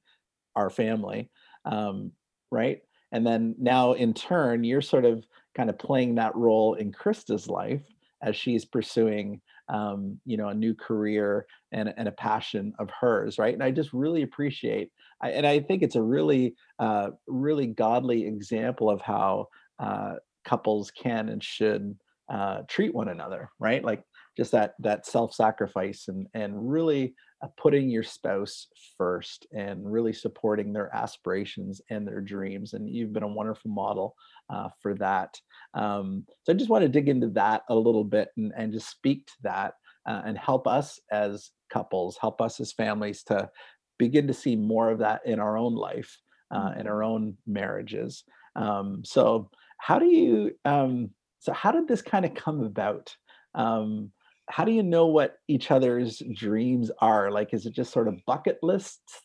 our 0.58 0.70
family 0.70 1.30
um, 1.66 2.12
right 2.52 2.82
and 3.12 3.26
then 3.26 3.56
now 3.58 3.94
in 3.94 4.14
turn 4.14 4.64
you're 4.64 4.82
sort 4.82 5.06
of 5.06 5.26
kind 5.56 5.70
of 5.70 5.78
playing 5.78 6.16
that 6.16 6.36
role 6.36 6.74
in 6.74 6.92
krista's 6.92 7.48
life 7.48 7.84
as 8.22 8.36
she's 8.36 8.66
pursuing 8.66 9.42
um, 9.70 10.20
you 10.26 10.38
know 10.38 10.48
a 10.50 10.54
new 10.54 10.74
career 10.74 11.46
and, 11.72 11.94
and 11.98 12.08
a 12.08 12.12
passion 12.12 12.74
of 12.80 12.90
hers 12.90 13.38
right? 13.38 13.54
And 13.54 13.64
i 13.64 13.72
just 13.72 13.94
really 13.94 14.22
appreciate 14.22 14.92
I, 15.22 15.32
and 15.32 15.46
i 15.46 15.60
think 15.60 15.84
it's 15.84 15.96
a 15.96 16.02
really 16.02 16.56
uh, 16.80 17.12
really 17.28 17.68
godly 17.68 18.26
example 18.26 18.90
of 18.90 19.02
how 19.02 19.48
uh, 19.80 20.16
couples 20.46 20.92
can 20.92 21.30
and 21.30 21.44
should 21.44 21.96
uh, 22.30 22.62
treat 22.68 22.94
one 22.94 23.10
another 23.10 23.50
right? 23.60 23.84
Like 23.84 24.04
just 24.38 24.52
that 24.52 24.76
that 24.80 25.06
self-sacrifice 25.06 26.08
and 26.08 26.28
and 26.34 26.54
really 26.72 27.16
uh, 27.44 27.48
putting 27.58 27.90
your 27.90 28.04
spouse 28.04 28.68
first 28.98 29.48
and 29.52 29.92
really 29.92 30.14
supporting 30.14 30.72
their 30.72 30.94
aspirations 30.96 31.82
and 31.90 32.08
their 32.08 32.22
dreams 32.22 32.74
and 32.74 32.90
you've 32.90 33.12
been 33.12 33.24
a 33.24 33.28
wonderful 33.28 33.72
model 33.72 34.16
uh, 34.50 34.70
for 34.82 34.94
that 34.94 35.36
um, 35.74 36.24
so 36.44 36.54
i 36.54 36.56
just 36.56 36.70
want 36.70 36.84
to 36.84 36.90
dig 36.90 37.10
into 37.10 37.30
that 37.30 37.64
a 37.70 37.76
little 37.76 38.04
bit 38.04 38.30
and, 38.38 38.54
and 38.56 38.72
just 38.72 38.90
speak 38.90 39.26
to 39.26 39.34
that 39.42 39.74
uh, 40.08 40.22
and 40.26 40.38
help 40.38 40.68
us 40.68 41.00
as 41.12 41.50
couples 41.72 42.18
help 42.22 42.40
us 42.40 42.60
as 42.60 42.72
families 42.72 43.24
to 43.24 43.50
begin 43.98 44.28
to 44.28 44.34
see 44.34 44.56
more 44.56 44.92
of 44.92 45.00
that 45.00 45.22
in 45.26 45.40
our 45.40 45.58
own 45.58 45.76
life 45.76 46.16
uh, 46.52 46.72
in 46.78 46.88
our 46.88 47.04
own 47.04 47.36
marriages 47.48 48.24
um, 48.56 49.02
so 49.04 49.50
how 49.80 50.00
do 50.00 50.06
you 50.06 50.52
um, 50.66 51.10
so 51.40 51.52
how 51.54 51.72
did 51.72 51.88
this 51.88 52.02
kind 52.02 52.26
of 52.26 52.34
come 52.34 52.64
about 52.64 53.16
um, 53.56 54.12
how 54.50 54.64
do 54.64 54.72
you 54.72 54.84
know 54.84 55.08
what 55.08 55.40
each 55.48 55.72
other's 55.72 56.22
dreams 56.34 56.90
are 57.00 57.32
like 57.32 57.54
is 57.54 57.66
it 57.66 57.74
just 57.74 57.92
sort 57.92 58.08
of 58.08 58.16
bucket 58.26 58.58
lists 58.62 59.22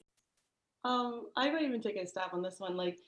Um, 0.85 1.29
I 1.37 1.50
might 1.50 1.62
even 1.62 1.81
take 1.81 1.97
a 1.97 2.07
stab 2.07 2.31
on 2.33 2.43
this 2.43 2.59
one. 2.59 2.76
Like, 2.76 2.99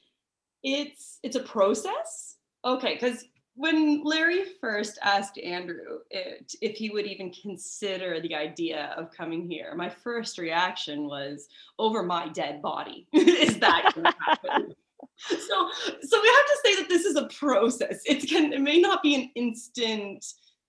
it's 0.63 1.19
it's 1.23 1.37
a 1.37 1.43
process. 1.43 2.37
Okay, 2.65 2.95
because 2.95 3.25
when 3.57 4.03
Larry 4.03 4.45
first 4.61 4.99
asked 5.03 5.39
Andrew 5.39 5.99
it, 6.11 6.55
if 6.61 6.77
he 6.77 6.91
would 6.91 7.07
even 7.07 7.33
consider 7.33 8.21
the 8.21 8.35
idea 8.35 8.95
of 8.97 9.13
coming 9.13 9.49
here, 9.49 9.75
my 9.75 9.89
first 9.89 10.39
reaction 10.39 11.07
was, 11.07 11.49
"Over 11.79 12.03
my 12.03 12.29
dead 12.29 12.63
body, 12.63 13.07
is 13.13 13.59
that 13.59 13.93
going 13.95 14.05
to 14.05 14.15
happen?" 14.21 14.75
so, 15.19 15.37
so 15.37 16.21
we 16.23 16.29
have 16.29 16.47
to 16.47 16.59
say 16.65 16.75
that 16.77 16.87
this 16.89 17.05
is 17.05 17.17
a 17.17 17.27
process. 17.27 18.03
It 18.07 18.29
can 18.29 18.53
it 18.53 18.61
may 18.61 18.79
not 18.79 19.03
be 19.03 19.15
an 19.17 19.31
instant 19.35 20.25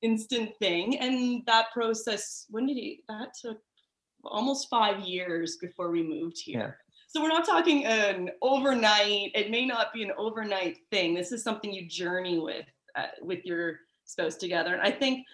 instant 0.05 0.51
thing, 0.59 0.97
and 1.00 1.45
that 1.47 1.71
process. 1.74 2.45
When 2.50 2.67
did 2.67 2.77
he? 2.77 3.01
That 3.09 3.29
took 3.41 3.57
almost 4.24 4.69
five 4.69 5.00
years 5.01 5.57
before 5.57 5.91
we 5.91 6.03
moved 6.03 6.38
here. 6.43 6.77
So 7.07 7.21
we're 7.21 7.29
not 7.29 7.45
talking 7.45 7.85
an 7.85 8.31
overnight. 8.41 9.31
It 9.35 9.50
may 9.50 9.65
not 9.65 9.93
be 9.93 10.03
an 10.03 10.12
overnight 10.17 10.77
thing. 10.91 11.13
This 11.13 11.31
is 11.31 11.43
something 11.43 11.71
you 11.71 11.88
journey 11.88 12.39
with 12.39 12.65
uh, 12.95 13.07
with 13.21 13.45
your 13.45 13.79
spouse 14.05 14.35
together. 14.35 14.74
And 14.74 14.81
I 14.81 14.91
think 14.91 15.25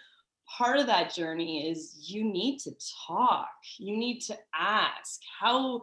part 0.57 0.77
of 0.77 0.85
that 0.87 1.13
journey 1.13 1.69
is 1.69 2.09
you 2.09 2.23
need 2.23 2.59
to 2.59 2.71
talk. 3.07 3.49
You 3.77 3.95
need 3.97 4.19
to 4.21 4.37
ask 4.53 5.21
how 5.39 5.81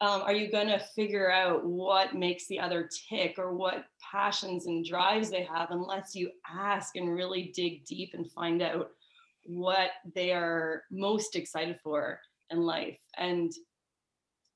um, 0.00 0.22
are 0.22 0.32
you 0.32 0.50
going 0.50 0.68
to 0.68 0.78
figure 0.94 1.30
out 1.30 1.64
what 1.64 2.14
makes 2.14 2.46
the 2.46 2.60
other 2.60 2.88
tick 3.08 3.36
or 3.38 3.54
what 3.54 3.84
passions 4.14 4.66
and 4.66 4.84
drives 4.84 5.28
they 5.28 5.42
have 5.42 5.70
unless 5.70 6.14
you 6.14 6.30
ask 6.48 6.94
and 6.96 7.12
really 7.12 7.52
dig 7.54 7.84
deep 7.84 8.10
and 8.14 8.30
find 8.30 8.62
out 8.62 8.90
what 9.46 9.90
they 10.14 10.30
are 10.32 10.84
most 10.90 11.34
excited 11.34 11.78
for 11.82 12.20
in 12.50 12.60
life. 12.60 13.00
And 13.16 13.52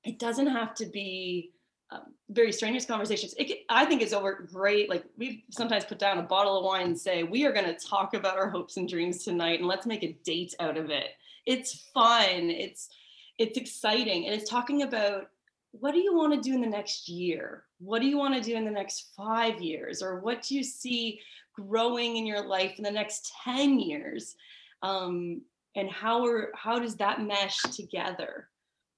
it 0.05 0.19
doesn't 0.21 0.47
have 0.47 0.75
to 0.77 0.87
be 0.87 1.51
um, 1.91 2.15
very 2.31 2.53
strenuous 2.53 2.87
conversations. 2.87 3.35
Can- 3.35 3.65
I 3.69 3.85
think 3.85 4.01
it's 4.01 4.13
over 4.13 4.47
great. 4.51 4.89
Like 4.89 5.05
we 5.17 5.45
sometimes 5.51 5.85
put 5.85 5.99
down 5.99 6.19
a 6.19 6.23
bottle 6.23 6.59
of 6.59 6.65
wine 6.65 6.87
and 6.87 6.99
say, 6.99 7.23
we 7.23 7.45
are 7.45 7.53
going 7.53 7.67
to 7.67 7.87
talk 7.87 8.15
about 8.15 8.37
our 8.37 8.51
hopes 8.51 8.77
and 8.77 8.89
dreams 8.89 9.25
tonight, 9.25 9.59
and 9.59 9.69
let's 9.69 9.87
make 9.87 10.05
a 10.05 10.17
date 10.25 10.55
out 10.61 10.77
of 10.77 10.91
it. 10.91 11.11
It's 11.47 11.89
fun. 11.95 12.51
It's 12.51 12.91
it's 13.39 13.57
exciting, 13.57 14.27
and 14.27 14.35
it's 14.35 14.51
talking 14.51 14.83
about 14.83 15.31
what 15.73 15.93
do 15.93 16.01
you 16.01 16.15
want 16.17 16.35
to 16.35 16.41
do 16.41 16.55
in 16.55 16.61
the 16.61 16.67
next 16.67 17.09
year? 17.09 17.65
What 17.79 18.01
do 18.03 18.09
you 18.09 18.19
want 18.19 18.35
to 18.35 18.41
do 18.41 18.57
in 18.57 18.65
the 18.65 18.71
next 18.71 19.13
five 19.17 19.61
years, 19.61 20.03
or 20.03 20.21
what 20.21 20.43
do 20.43 20.55
you 20.57 20.65
see 20.65 21.21
growing 21.55 22.17
in 22.17 22.27
your 22.27 22.47
life 22.47 22.75
in 22.79 22.85
the 22.85 22.91
next 22.91 23.33
ten 23.45 23.79
years? 23.79 24.35
Um, 24.83 25.43
and 25.77 25.89
how 25.91 26.25
are 26.27 26.51
how 26.55 26.79
does 26.79 26.97
that 26.97 27.23
mesh 27.23 27.59
together? 27.75 28.49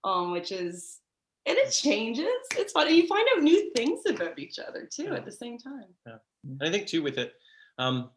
Um, 0.05 0.31
which 0.33 0.51
is 0.53 0.99
and 1.47 1.57
it 1.59 1.71
changes. 1.73 2.27
It's 2.57 2.73
fun. 2.73 2.87
And 2.87 2.97
you 2.97 3.07
find 3.07 3.27
out 3.37 3.43
new 3.43 3.71
things 3.75 4.01
about 4.09 4.39
each 4.39 4.59
other 4.59 4.87
too 4.91 5.05
Yeah. 5.05 5.15
at 5.15 5.25
the 5.25 5.33
same 5.33 5.59
time. 5.59 5.87
Yeah 6.07 6.17
and 6.59 6.63
I 6.63 6.71
think 6.71 6.87
too 6.87 7.03
with 7.03 7.19
it, 7.19 7.35
um, 7.79 8.11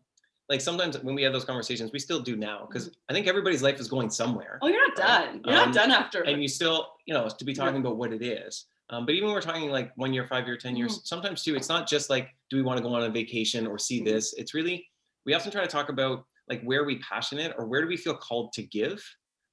like 0.49 0.61
sometimes 0.61 0.97
when 0.99 1.13
we 1.15 1.23
have 1.23 1.33
those 1.33 1.43
conversations, 1.45 1.91
we 1.91 1.99
still 1.99 2.21
do 2.21 2.35
now 2.37 2.65
because 2.65 2.89
I 3.09 3.13
think 3.13 3.27
everybody's 3.27 3.61
life 3.63 3.79
is 3.81 3.87
going 3.89 4.09
somewhere. 4.09 4.59
Oh, 4.61 4.67
you're 4.67 4.87
not 4.87 4.95
done. 4.95 5.41
You're 5.45 5.57
Um, 5.57 5.65
not 5.65 5.73
done 5.73 5.91
after. 5.91 6.21
and 6.21 6.41
you 6.41 6.47
still, 6.47 6.93
you 7.05 7.13
know, 7.13 7.27
to 7.27 7.45
be 7.45 7.51
Yeah. 7.51 7.63
talking 7.65 7.81
about 7.81 7.97
what 7.97 8.13
it 8.13 8.21
is. 8.21 8.65
Um, 8.89 9.05
but 9.05 9.15
even 9.15 9.27
when 9.27 9.35
we're 9.35 9.41
talking 9.41 9.69
like 9.69 9.91
one 9.95 10.13
year, 10.13 10.27
five 10.27 10.45
year, 10.45 10.57
10 10.57 10.75
years, 10.75 11.01
sometimes 11.07 11.43
too, 11.43 11.55
it's 11.55 11.69
not 11.69 11.87
just 11.87 12.09
like, 12.09 12.29
do 12.49 12.57
we 12.57 12.61
want 12.63 12.77
to 12.77 12.83
go 12.83 12.93
on 12.93 13.03
a 13.03 13.09
vacation 13.09 13.65
or 13.65 13.77
see 13.79 14.01
Mhm. 14.01 14.05
this? 14.05 14.33
It's 14.33 14.53
really, 14.53 14.87
we 15.25 15.33
often 15.33 15.51
try 15.51 15.61
to 15.61 15.67
talk 15.67 15.89
about 15.89 16.25
like 16.49 16.61
where 16.63 16.81
are 16.81 16.85
we 16.85 16.99
passionate 16.99 17.55
or 17.57 17.65
where 17.67 17.81
do 17.81 17.87
we 17.87 17.97
feel 17.97 18.15
called 18.15 18.51
to 18.53 18.63
give? 18.63 19.03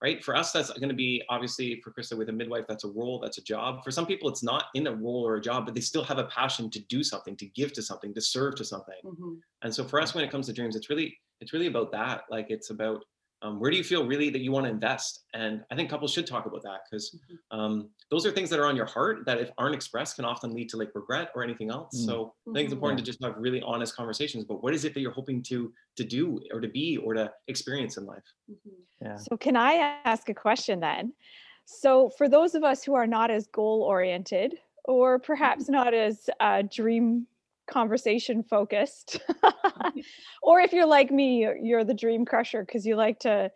Right. 0.03 0.25
For 0.25 0.35
us, 0.35 0.51
that's 0.51 0.71
going 0.73 0.89
to 0.89 0.95
be 0.95 1.23
obviously 1.29 1.79
for 1.83 1.93
Krista 1.93 2.17
with 2.17 2.31
a 2.31 2.33
midwife, 2.33 2.65
that's 2.67 2.85
a 2.85 2.89
role, 2.89 3.21
that's 3.21 3.37
a 3.37 3.43
job. 3.45 3.85
For 3.85 3.91
some 3.91 4.07
people, 4.07 4.31
it's 4.31 4.43
not 4.43 4.65
in 4.75 4.87
a 4.87 4.95
role 4.95 5.27
or 5.27 5.37
a 5.37 5.41
job, 5.43 5.67
but 5.67 5.75
they 5.75 5.83
still 5.83 6.03
have 6.05 6.17
a 6.19 6.25
passion 6.25 6.71
to 6.71 6.81
do 6.87 7.05
something, 7.05 7.37
to 7.37 7.45
give 7.47 7.75
to 7.75 7.83
something, 7.83 8.15
to 8.15 8.21
serve 8.23 8.55
to 8.57 8.65
something. 8.65 8.95
Mhm. 9.05 9.41
And 9.61 9.75
so 9.75 9.85
for 9.85 10.01
us, 10.01 10.15
when 10.15 10.25
it 10.25 10.31
comes 10.31 10.47
to 10.47 10.55
dreams, 10.55 10.75
it's 10.75 10.89
really 10.89 11.19
it's 11.43 11.53
really 11.53 11.67
about 11.67 11.93
that. 11.93 12.25
Like 12.31 12.47
it's 12.51 12.71
about 12.71 13.05
um, 13.43 13.59
where 13.61 13.71
do 13.71 13.77
you 13.77 13.85
feel 13.85 14.07
really 14.07 14.31
that 14.31 14.41
you 14.41 14.53
want 14.53 14.67
to 14.67 14.71
invest? 14.71 15.25
And 15.35 15.65
I 15.71 15.77
think 15.77 15.91
couples 15.91 16.13
should 16.13 16.27
talk 16.27 16.47
about 16.47 16.63
that 16.63 16.81
because 16.91 17.15
Mhm. 17.15 17.39
um, 17.51 17.91
those 18.11 18.25
are 18.27 18.31
things 18.31 18.51
that 18.51 18.61
are 18.61 18.67
on 18.67 18.77
your 18.77 18.87
heart 18.87 19.25
that 19.27 19.39
if 19.39 19.51
aren't 19.59 19.75
expressed 19.75 20.17
can 20.17 20.25
often 20.25 20.53
lead 20.55 20.69
to 20.71 20.77
like 20.77 20.91
regret 20.95 21.31
or 21.35 21.43
anything 21.43 21.71
else. 21.71 21.97
Mm. 21.97 22.07
So 22.07 22.35
I 22.55 22.59
think 22.59 22.67
it's 22.67 22.73
Mhm. 22.73 22.75
important 22.75 22.99
to 22.99 23.05
just 23.05 23.23
have 23.25 23.35
really 23.37 23.61
honest 23.63 23.97
conversations. 23.97 24.45
But 24.45 24.63
what 24.63 24.75
is 24.75 24.85
it 24.85 24.95
that 24.95 25.01
you're 25.01 25.13
hoping 25.13 25.43
to 25.45 25.73
to 25.97 26.05
do 26.05 26.41
or 26.53 26.61
to 26.61 26.69
be 26.69 26.97
or 26.99 27.15
to 27.15 27.33
experience 27.49 27.97
in 27.97 28.07
life? 28.07 28.25
Mhm. 28.51 28.85
yeah 29.01 29.25
So, 29.29 29.37
can 29.37 29.57
I 29.57 29.75
ask 30.05 30.29
a 30.29 30.35
question 30.35 30.81
then? 30.81 31.15
So, 31.65 32.11
for 32.11 32.29
those 32.29 32.55
of 32.55 32.65
us 32.65 32.85
who 32.85 32.95
are 32.95 33.07
not 33.07 33.31
as 33.31 33.47
goal 33.47 33.83
oriented 33.83 34.59
or 34.85 35.19
perhaps 35.19 35.69
not 35.69 35.95
as 35.95 36.29
uh, 36.41 36.63
dream 36.63 37.27
conversation 37.67 38.43
focused, 38.43 39.21
or 40.43 40.61
if 40.61 40.73
you're 40.73 40.87
like 40.87 41.11
me, 41.11 41.39
you're- 41.43 41.61
you're 41.63 41.85
the 41.85 41.95
dream 41.95 42.25
crusher 42.25 42.65
because 42.65 42.87
you 42.87 42.97
like 42.97 43.21
to 43.21 43.51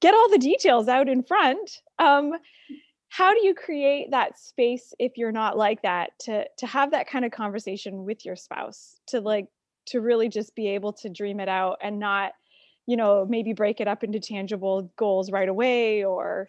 get 0.00 0.14
all 0.14 0.28
the 0.30 0.38
details 0.38 0.88
out 0.88 1.08
in 1.08 1.22
front. 1.22 1.80
Um, 1.98 2.32
how 3.08 3.34
do 3.34 3.46
you 3.46 3.54
create 3.54 4.10
that 4.10 4.38
space 4.38 4.94
if 4.98 5.12
you're 5.16 5.32
not 5.32 5.56
like 5.58 5.82
that 5.82 6.10
to 6.20 6.46
to 6.58 6.66
have 6.66 6.90
that 6.92 7.06
kind 7.08 7.24
of 7.24 7.30
conversation 7.30 8.04
with 8.04 8.24
your 8.24 8.36
spouse 8.36 8.96
to 9.08 9.20
like 9.20 9.46
to 9.86 10.00
really 10.00 10.28
just 10.28 10.54
be 10.54 10.68
able 10.68 10.92
to 10.94 11.08
dream 11.10 11.38
it 11.40 11.48
out 11.48 11.76
and 11.82 11.98
not 11.98 12.32
you 12.86 12.96
know 12.96 13.26
maybe 13.28 13.52
break 13.52 13.80
it 13.80 13.86
up 13.88 14.02
into 14.02 14.18
tangible 14.18 14.90
goals 14.96 15.30
right 15.30 15.48
away 15.48 16.04
or 16.04 16.48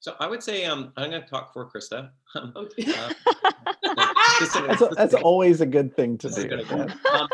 So 0.00 0.14
I 0.18 0.26
would 0.26 0.42
say 0.42 0.64
um, 0.64 0.92
I'm 0.96 1.10
going 1.10 1.22
to 1.22 1.28
talk 1.28 1.52
for 1.52 1.70
Krista. 1.70 2.10
Um, 2.34 2.52
Okay. 2.56 2.92
uh, 2.92 3.10
that's, 4.38 4.82
a, 4.82 4.88
that's 4.96 5.14
always 5.14 5.60
a 5.60 5.66
good 5.66 5.94
thing 5.96 6.18
to 6.18 6.28
This 6.28 6.44
do 6.44 6.64
Um, 6.70 7.28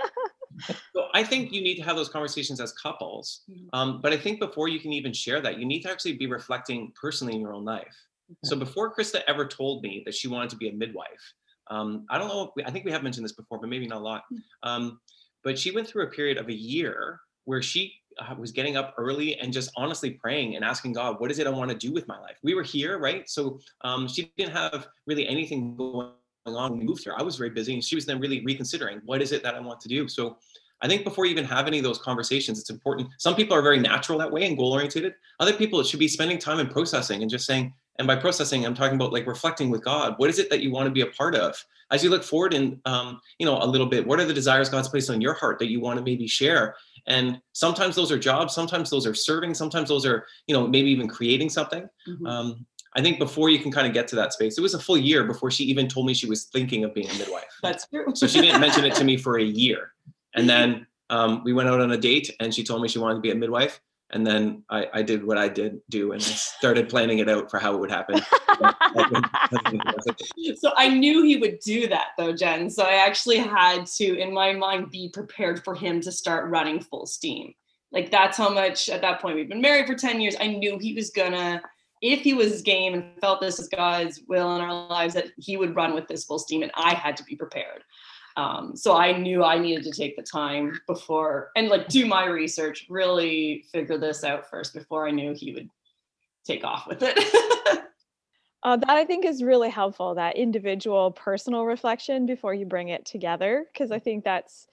so 0.95 1.07
I 1.15 1.25
think 1.25 1.53
you 1.53 1.63
need 1.63 1.77
to 1.77 1.83
have 1.83 1.97
those 1.97 2.09
conversations 2.09 2.61
as 2.61 2.73
couples. 2.73 3.43
Mhm. 3.51 3.69
Um, 3.73 4.01
but 4.01 4.13
I 4.13 4.17
think 4.17 4.41
before 4.41 4.69
you 4.69 4.81
can 4.81 4.93
even 4.93 5.13
share 5.13 5.41
that, 5.41 5.59
you 5.59 5.67
need 5.67 5.83
to 5.83 5.91
actually 5.91 6.15
be 6.15 6.27
reflecting 6.27 6.93
personally 7.01 7.35
in 7.35 7.41
your 7.41 7.55
own 7.55 7.65
life. 7.65 7.97
So 8.45 8.57
before 8.57 8.95
Krista 8.95 9.21
ever 9.27 9.47
told 9.47 9.83
me 9.83 10.03
that 10.07 10.15
she 10.15 10.29
wanted 10.29 10.51
to 10.51 10.57
be 10.57 10.69
a 10.69 10.73
midwife, 10.73 11.35
um, 11.71 12.07
I 12.11 12.19
don't 12.19 12.29
know. 12.29 12.45
If 12.45 12.51
we, 12.57 12.65
I 12.65 12.71
think 12.71 12.85
we 12.85 12.93
have 12.93 13.03
mentioned 13.03 13.25
this 13.25 13.33
before, 13.33 13.59
but 13.59 13.69
maybe 13.69 13.87
not 13.87 13.99
a 13.99 14.05
lot. 14.05 14.23
Um, 14.63 15.01
but 15.45 15.59
she 15.59 15.71
went 15.71 15.89
through 15.89 16.05
a 16.05 16.11
period 16.11 16.39
of 16.39 16.49
a 16.49 16.55
year 16.55 17.21
where 17.45 17.63
she 17.63 17.93
uh, 18.19 18.35
was 18.39 18.53
getting 18.53 18.77
up 18.77 18.95
early 18.97 19.37
and 19.39 19.53
just 19.53 19.71
honestly 19.77 20.11
praying 20.11 20.57
and 20.57 20.65
asking 20.65 20.93
God, 20.93 21.21
what 21.21 21.31
is 21.31 21.39
it 21.39 21.47
I 21.47 21.51
want 21.51 21.71
to 21.71 21.77
do 21.77 21.93
with 21.93 22.07
my 22.09 22.19
life? 22.21 22.37
We 22.43 22.55
were 22.55 22.63
here, 22.63 22.99
right? 22.99 23.29
So 23.29 23.59
um, 23.83 24.07
she 24.07 24.33
didn't 24.37 24.53
have 24.53 24.87
really 25.07 25.27
anything 25.27 25.77
going 25.77 26.13
on 26.47 26.71
when 26.71 26.81
we 26.81 26.85
moved 26.85 27.05
here. 27.05 27.15
I 27.17 27.23
was 27.23 27.37
very 27.37 27.51
busy 27.51 27.75
and 27.75 27.85
she 27.85 27.95
was 27.95 28.07
then 28.07 28.19
really 28.21 28.45
reconsidering 28.45 29.01
what 29.05 29.23
is 29.23 29.33
it 29.33 29.43
that 29.43 29.55
I 29.55 29.61
want 29.61 29.81
to 29.81 29.89
do. 29.89 30.09
So 30.09 30.39
I 30.81 30.89
think 30.89 31.05
before 31.05 31.25
you 31.25 31.31
even 31.31 31.45
have 31.45 31.69
any 31.69 31.79
of 31.79 31.85
those 31.85 31.99
conversations, 31.99 32.59
it's 32.59 32.71
important. 32.71 33.09
Some 33.19 33.37
people 33.37 33.57
are 33.57 33.63
very 33.63 33.79
natural 33.79 34.19
that 34.19 34.31
way 34.31 34.45
and 34.47 34.57
goal 34.57 34.73
oriented. 34.73 35.15
Other 35.39 35.53
people, 35.53 35.79
it 35.81 35.87
should 35.87 36.01
be 36.01 36.09
spending 36.09 36.39
time 36.39 36.59
in 36.59 36.69
processing 36.69 37.23
and 37.23 37.31
just 37.31 37.47
saying, 37.47 37.73
and 37.99 38.09
by 38.09 38.17
processing, 38.17 38.67
I'm 38.67 38.75
talking 38.75 38.97
about 38.97 39.13
like 39.13 39.27
reflecting 39.27 39.71
with 39.71 39.85
God. 39.85 40.15
What 40.17 40.31
is 40.31 40.39
it 40.39 40.51
that 40.51 40.61
you 40.61 40.73
want 40.73 40.87
to 40.87 40.91
be 40.91 41.03
a 41.03 41.07
part 41.07 41.37
of? 41.37 41.55
As 41.93 42.03
you 42.03 42.11
look 42.11 42.25
forward 42.25 42.55
in, 42.55 42.81
um, 42.87 43.21
you 43.39 43.47
know, 43.47 43.59
a 43.59 43.67
little 43.67 43.87
bit, 43.87 44.07
what 44.07 44.19
are 44.19 44.25
the 44.25 44.35
desires 44.35 44.71
God's 44.71 44.89
placed 44.89 45.11
on 45.11 45.21
your 45.21 45.35
heart 45.35 45.59
that 45.59 45.71
you 45.71 45.79
want 45.79 45.99
to 45.99 46.05
maybe 46.05 46.27
share? 46.27 46.75
And 47.07 47.41
sometimes 47.53 47.95
those 47.95 48.11
are 48.11 48.19
jobs, 48.19 48.55
sometimes 48.55 48.89
those 48.89 49.07
are 49.07 49.15
serving, 49.15 49.55
sometimes 49.55 49.89
those 49.89 50.07
are, 50.07 50.27
you 50.47 50.55
know, 50.55 50.67
maybe 50.67 50.91
even 50.91 51.07
creating 51.07 51.51
something. 51.51 51.89
Mhm. 52.09 52.27
Um, 52.27 52.67
I 52.95 53.01
think 53.01 53.19
before 53.19 53.49
you 53.49 53.59
can 53.59 53.73
kind 53.73 53.87
of 53.87 53.95
get 53.95 54.07
to 54.09 54.17
that 54.17 54.33
space, 54.33 54.59
it 54.59 54.61
was 54.61 54.75
a 54.75 54.79
full 54.79 54.99
year 54.99 55.25
before 55.25 55.51
she 55.51 55.65
even 55.65 55.89
told 55.89 56.07
me 56.07 56.15
she 56.15 56.27
was 56.27 56.45
thinking 56.45 56.85
of 56.85 56.93
being 56.93 57.09
a 57.09 57.15
midwife. 57.15 57.45
That's 57.63 57.87
true. 57.87 58.15
So 58.15 58.27
she 58.27 58.41
didn't 58.41 58.61
mention 58.61 58.85
it 58.85 58.95
to 58.97 59.05
me 59.05 59.17
for 59.17 59.39
a 59.39 59.45
year. 59.45 59.93
And 60.35 60.49
then 60.49 60.87
um, 61.11 61.43
we 61.45 61.53
went 61.53 61.69
out 61.69 61.81
on 61.81 61.93
a 61.93 61.97
date 61.97 62.35
and 62.41 62.55
she 62.55 62.65
told 62.65 62.83
me 62.83 62.89
she 62.89 62.99
wanted 62.99 63.17
to 63.17 63.21
be 63.21 63.31
a 63.31 63.35
midwife. 63.35 63.81
And 64.11 64.27
then 64.27 64.63
I, 64.69 64.89
I 64.93 65.03
did 65.03 65.25
what 65.25 65.39
I 65.39 65.49
did 65.49 65.81
do 65.89 66.13
and 66.13 66.21
I 66.21 66.25
started 66.25 66.91
planning 66.91 67.21
it 67.21 67.31
out 67.31 67.51
for 67.51 67.59
how 67.59 67.75
it 67.75 67.81
would 67.81 67.91
happen. 67.91 68.19
so 70.57 70.73
I 70.77 70.89
knew 70.89 71.23
he 71.23 71.39
would 71.39 71.61
do 71.61 71.89
that 71.89 72.09
though, 72.19 72.35
Jen. 72.35 72.69
So 72.69 72.83
I 72.83 73.07
actually 73.07 73.39
had 73.39 73.87
to, 73.87 74.19
in 74.19 74.35
my 74.35 74.53
mind, 74.53 74.91
be 74.91 75.09
prepared 75.09 75.65
for 75.65 75.75
him 75.75 76.03
to 76.03 76.13
start 76.13 76.51
running 76.51 76.81
full 76.81 77.07
steam. 77.07 77.55
Like 77.91 78.11
that's 78.11 78.37
how 78.37 78.51
much 78.51 78.91
at 78.91 79.01
that 79.01 79.23
point 79.23 79.37
we've 79.37 79.49
been 79.49 79.63
married 79.63 79.87
for 79.87 79.95
10 79.95 80.21
years. 80.21 80.37
I 80.39 80.49
knew 80.49 80.79
he 80.79 80.93
was 80.93 81.09
gonna, 81.09 81.63
if 82.03 82.21
he 82.21 82.35
was 82.35 82.61
game 82.63 82.95
and 82.95 83.05
felt 83.21 83.41
this 83.41 83.61
is 83.61 83.69
God's 83.69 84.21
will 84.29 84.57
in 84.57 84.61
our 84.61 84.89
lives, 84.89 85.15
that 85.15 85.29
he 85.39 85.57
would 85.57 85.77
run 85.77 85.95
with 85.95 86.09
this 86.09 86.25
full 86.25 86.41
steam 86.41 86.63
and 86.63 86.73
I 86.75 86.95
had 86.95 87.17
to 87.17 87.25
be 87.25 87.37
prepared. 87.37 87.85
Um, 88.37 88.75
so 88.77 88.97
I 88.97 89.17
knew 89.17 89.45
I 89.45 89.59
needed 89.59 89.85
to 89.85 89.93
take 89.93 90.17
the 90.17 90.23
time 90.23 90.81
before 90.87 91.51
and 91.55 91.69
like 91.69 91.89
do 91.89 92.07
my 92.07 92.27
research, 92.27 92.87
really 92.89 93.65
figure 93.71 93.99
this 93.99 94.25
out 94.25 94.51
first 94.51 94.75
before 94.75 95.07
I 95.07 95.13
knew 95.13 95.33
he 95.35 95.53
would 95.53 95.69
take 96.45 96.65
off 96.65 96.87
with 96.89 97.03
it. 97.03 97.17
uh, 98.63 98.77
that 98.77 98.91
I 98.91 99.05
think 99.05 99.25
is 99.25 99.43
really 99.43 99.71
helpful. 99.71 100.15
That 100.15 100.37
individual 100.37 101.13
personal 101.13 101.67
reflection 101.67 102.27
before 102.27 102.55
you 102.55 102.67
bring 102.67 102.89
it 102.89 103.05
together, 103.05 103.67
because 103.73 103.93
I 103.93 103.99
think 103.99 104.25
that's 104.25 104.67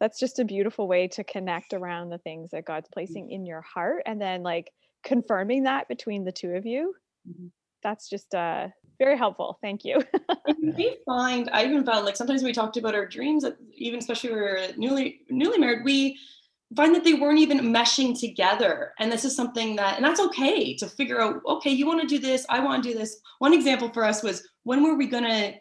that's 0.00 0.18
just 0.18 0.40
a 0.40 0.44
beautiful 0.44 0.88
way 0.88 1.06
to 1.06 1.22
connect 1.22 1.72
around 1.72 2.08
the 2.08 2.18
things 2.18 2.50
that 2.50 2.64
God's 2.64 2.88
mm. 2.88 2.92
placing 2.92 3.30
in 3.30 3.46
your 3.46 3.62
heart, 3.62 4.02
and 4.06 4.20
then 4.20 4.42
like 4.42 4.72
confirming 5.02 5.64
that 5.64 5.88
between 5.88 6.24
the 6.24 6.32
two 6.32 6.50
of 6.50 6.66
you. 6.66 6.94
Mm-hmm. 7.28 7.46
That's 7.82 8.08
just 8.08 8.34
uh 8.34 8.68
very 8.98 9.18
helpful. 9.18 9.58
Thank 9.60 9.84
you. 9.84 10.00
we 10.62 10.98
find 11.04 11.50
I 11.52 11.64
even 11.64 11.84
found 11.84 12.04
like 12.04 12.16
sometimes 12.16 12.42
we 12.42 12.52
talked 12.52 12.76
about 12.76 12.94
our 12.94 13.06
dreams, 13.06 13.44
even 13.74 13.98
especially 13.98 14.30
when 14.30 14.38
we 14.40 14.46
are 14.46 14.68
newly 14.76 15.20
newly 15.28 15.58
married, 15.58 15.84
we 15.84 16.18
find 16.76 16.94
that 16.94 17.04
they 17.04 17.14
weren't 17.14 17.38
even 17.38 17.72
meshing 17.72 18.18
together. 18.18 18.92
And 18.98 19.10
this 19.10 19.24
is 19.24 19.36
something 19.36 19.76
that, 19.76 19.96
and 19.96 20.04
that's 20.04 20.20
okay 20.20 20.74
to 20.76 20.86
figure 20.86 21.20
out, 21.20 21.42
okay, 21.46 21.70
you 21.70 21.86
want 21.86 22.00
to 22.00 22.06
do 22.06 22.18
this, 22.18 22.46
I 22.48 22.60
want 22.60 22.82
to 22.82 22.92
do 22.92 22.98
this. 22.98 23.20
One 23.38 23.52
example 23.52 23.90
for 23.92 24.04
us 24.04 24.22
was 24.22 24.46
when 24.64 24.82
were 24.82 24.94
we 24.94 25.06
going 25.06 25.24
to 25.24 25.54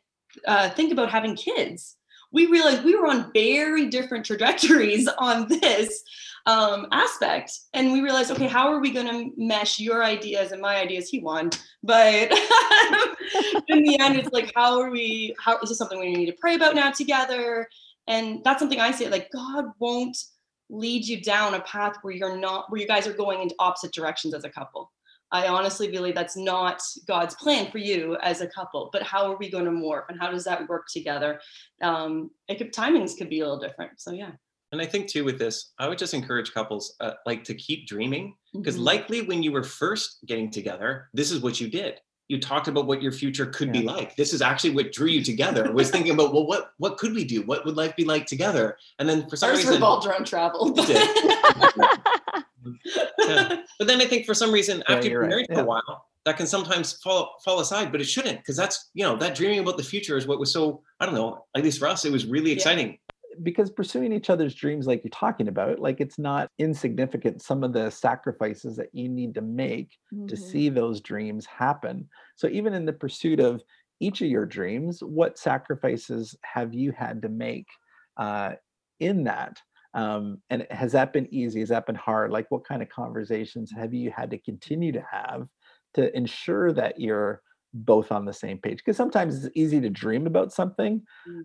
uh, 0.47 0.69
think 0.69 0.91
about 0.91 1.11
having 1.11 1.35
kids? 1.35 1.97
We 2.31 2.45
realized 2.45 2.83
we 2.83 2.95
were 2.95 3.07
on 3.07 3.31
very 3.33 3.87
different 3.87 4.25
trajectories 4.25 5.07
on 5.17 5.47
this 5.47 6.03
um, 6.45 6.87
aspect. 6.91 7.51
And 7.73 7.91
we 7.91 8.01
realized, 8.01 8.31
okay, 8.31 8.47
how 8.47 8.71
are 8.71 8.79
we 8.79 8.91
going 8.91 9.07
to 9.07 9.31
mesh 9.37 9.79
your 9.79 10.03
ideas 10.03 10.51
and 10.51 10.61
my 10.61 10.77
ideas? 10.77 11.09
He 11.09 11.19
won, 11.19 11.49
but 11.83 12.31
in 13.67 13.83
the 13.83 13.97
end, 13.99 14.17
it's 14.17 14.31
like, 14.31 14.51
how 14.55 14.79
are 14.79 14.89
we? 14.89 15.35
How 15.39 15.59
is 15.59 15.69
this 15.69 15.77
something 15.77 15.99
we 15.99 16.13
need 16.13 16.27
to 16.27 16.37
pray 16.39 16.55
about 16.55 16.75
now 16.75 16.91
together? 16.91 17.67
And 18.07 18.43
that's 18.43 18.59
something 18.59 18.79
I 18.79 18.91
say, 18.91 19.09
like 19.09 19.29
God 19.31 19.65
won't 19.79 20.17
lead 20.69 21.05
you 21.05 21.21
down 21.21 21.53
a 21.53 21.61
path 21.61 21.97
where 22.01 22.13
you're 22.13 22.37
not, 22.37 22.71
where 22.71 22.81
you 22.81 22.87
guys 22.87 23.05
are 23.05 23.13
going 23.13 23.41
into 23.41 23.55
opposite 23.59 23.93
directions 23.93 24.33
as 24.33 24.43
a 24.43 24.49
couple. 24.49 24.91
I 25.33 25.47
honestly 25.47 25.89
believe 25.89 26.15
that's 26.15 26.35
not 26.35 26.81
God's 27.07 27.35
plan 27.35 27.71
for 27.71 27.77
you 27.77 28.17
as 28.21 28.41
a 28.41 28.47
couple. 28.47 28.89
But 28.91 29.03
how 29.03 29.31
are 29.31 29.37
we 29.37 29.49
going 29.49 29.65
to 29.65 29.71
morph, 29.71 30.05
and 30.09 30.19
how 30.19 30.29
does 30.29 30.43
that 30.43 30.67
work 30.67 30.87
together? 30.91 31.39
Um, 31.81 32.31
it 32.47 32.57
could 32.57 32.73
timings 32.73 33.17
could 33.17 33.29
be 33.29 33.39
a 33.39 33.43
little 33.43 33.59
different. 33.59 33.99
So 34.01 34.11
yeah. 34.11 34.31
And 34.71 34.81
I 34.81 34.85
think 34.85 35.07
too 35.07 35.25
with 35.25 35.37
this, 35.37 35.73
I 35.79 35.87
would 35.87 35.97
just 35.97 36.13
encourage 36.13 36.53
couples 36.53 36.95
uh, 37.01 37.13
like 37.25 37.43
to 37.45 37.53
keep 37.53 37.87
dreaming 37.87 38.35
because 38.53 38.75
mm-hmm. 38.75 38.85
likely 38.85 39.21
when 39.21 39.43
you 39.43 39.51
were 39.51 39.63
first 39.63 40.19
getting 40.25 40.49
together, 40.49 41.09
this 41.13 41.31
is 41.31 41.41
what 41.41 41.59
you 41.59 41.67
did. 41.67 41.99
You 42.29 42.39
talked 42.39 42.69
about 42.69 42.87
what 42.87 43.01
your 43.01 43.11
future 43.11 43.45
could 43.45 43.75
yeah. 43.75 43.81
be 43.81 43.87
like. 43.87 44.15
This 44.15 44.33
is 44.33 44.41
actually 44.41 44.69
what 44.69 44.93
drew 44.93 45.07
you 45.07 45.21
together. 45.21 45.69
Was 45.73 45.91
thinking 45.91 46.13
about 46.13 46.33
well, 46.33 46.47
what 46.47 46.71
what 46.77 46.97
could 46.97 47.13
we 47.13 47.25
do? 47.25 47.41
What 47.41 47.65
would 47.65 47.75
life 47.75 47.93
be 47.97 48.05
like 48.05 48.25
together? 48.25 48.77
And 48.99 49.09
then 49.09 49.29
for 49.29 49.35
some 49.35 49.49
Ours 49.49 49.57
reason, 49.57 49.73
revolved 49.73 50.07
around 50.07 50.25
travel. 50.25 50.73
yeah. 50.77 51.05
But 53.77 53.87
then 53.87 53.99
I 53.99 54.05
think 54.05 54.25
for 54.25 54.33
some 54.33 54.53
reason, 54.53 54.81
after 54.87 55.09
you're 55.09 55.27
married 55.27 55.47
right. 55.49 55.57
for 55.57 55.63
a 55.63 55.65
while, 55.65 56.05
that 56.25 56.37
can 56.37 56.47
sometimes 56.47 56.93
fall 56.93 57.35
fall 57.43 57.59
aside, 57.59 57.91
but 57.91 57.99
it 57.99 58.05
shouldn't 58.05 58.37
because 58.37 58.55
that's 58.55 58.91
you 58.93 59.03
know 59.03 59.17
that 59.17 59.35
dreaming 59.35 59.59
about 59.59 59.75
the 59.75 59.83
future 59.83 60.17
is 60.17 60.25
what 60.25 60.39
was 60.39 60.53
so 60.53 60.81
I 61.01 61.05
don't 61.05 61.15
know 61.15 61.45
at 61.57 61.63
least 61.63 61.79
for 61.79 61.87
us 61.87 62.05
it 62.05 62.11
was 62.11 62.25
really 62.25 62.51
exciting 62.51 62.97
because 63.43 63.69
pursuing 63.69 64.11
each 64.11 64.29
other's 64.29 64.55
dreams 64.55 64.87
like 64.87 65.03
you're 65.03 65.11
talking 65.11 65.47
about 65.47 65.79
like 65.79 66.01
it's 66.01 66.19
not 66.19 66.49
insignificant 66.59 67.41
some 67.41 67.63
of 67.63 67.73
the 67.73 67.89
sacrifices 67.89 68.75
that 68.75 68.89
you 68.93 69.07
need 69.09 69.33
to 69.33 69.41
make 69.41 69.91
mm-hmm. 70.13 70.27
to 70.27 70.37
see 70.37 70.69
those 70.69 71.01
dreams 71.01 71.45
happen. 71.45 72.07
So 72.35 72.47
even 72.47 72.73
in 72.73 72.85
the 72.85 72.93
pursuit 72.93 73.39
of 73.39 73.61
each 73.99 74.21
of 74.21 74.27
your 74.27 74.45
dreams 74.45 75.01
what 75.01 75.37
sacrifices 75.37 76.35
have 76.43 76.73
you 76.73 76.91
had 76.91 77.21
to 77.21 77.29
make 77.29 77.67
uh, 78.17 78.53
in 78.99 79.23
that? 79.25 79.59
Um, 79.93 80.41
and 80.49 80.65
has 80.71 80.93
that 80.93 81.11
been 81.11 81.27
easy? 81.33 81.59
Has 81.59 81.69
that 81.69 81.85
been 81.85 81.95
hard? 81.95 82.31
Like 82.31 82.49
what 82.49 82.65
kind 82.65 82.81
of 82.81 82.89
conversations 82.89 83.71
have 83.75 83.93
you 83.93 84.11
had 84.15 84.31
to 84.31 84.37
continue 84.37 84.91
to 84.93 85.03
have 85.11 85.47
to 85.95 86.15
ensure 86.15 86.71
that 86.73 86.99
you're 86.99 87.41
both 87.73 88.11
on 88.11 88.25
the 88.25 88.33
same 88.33 88.57
page? 88.57 88.77
Because 88.77 88.97
sometimes 88.97 89.43
it's 89.43 89.55
easy 89.55 89.81
to 89.81 89.89
dream 89.89 90.27
about 90.27 90.53
something 90.53 91.01
mm 91.27 91.43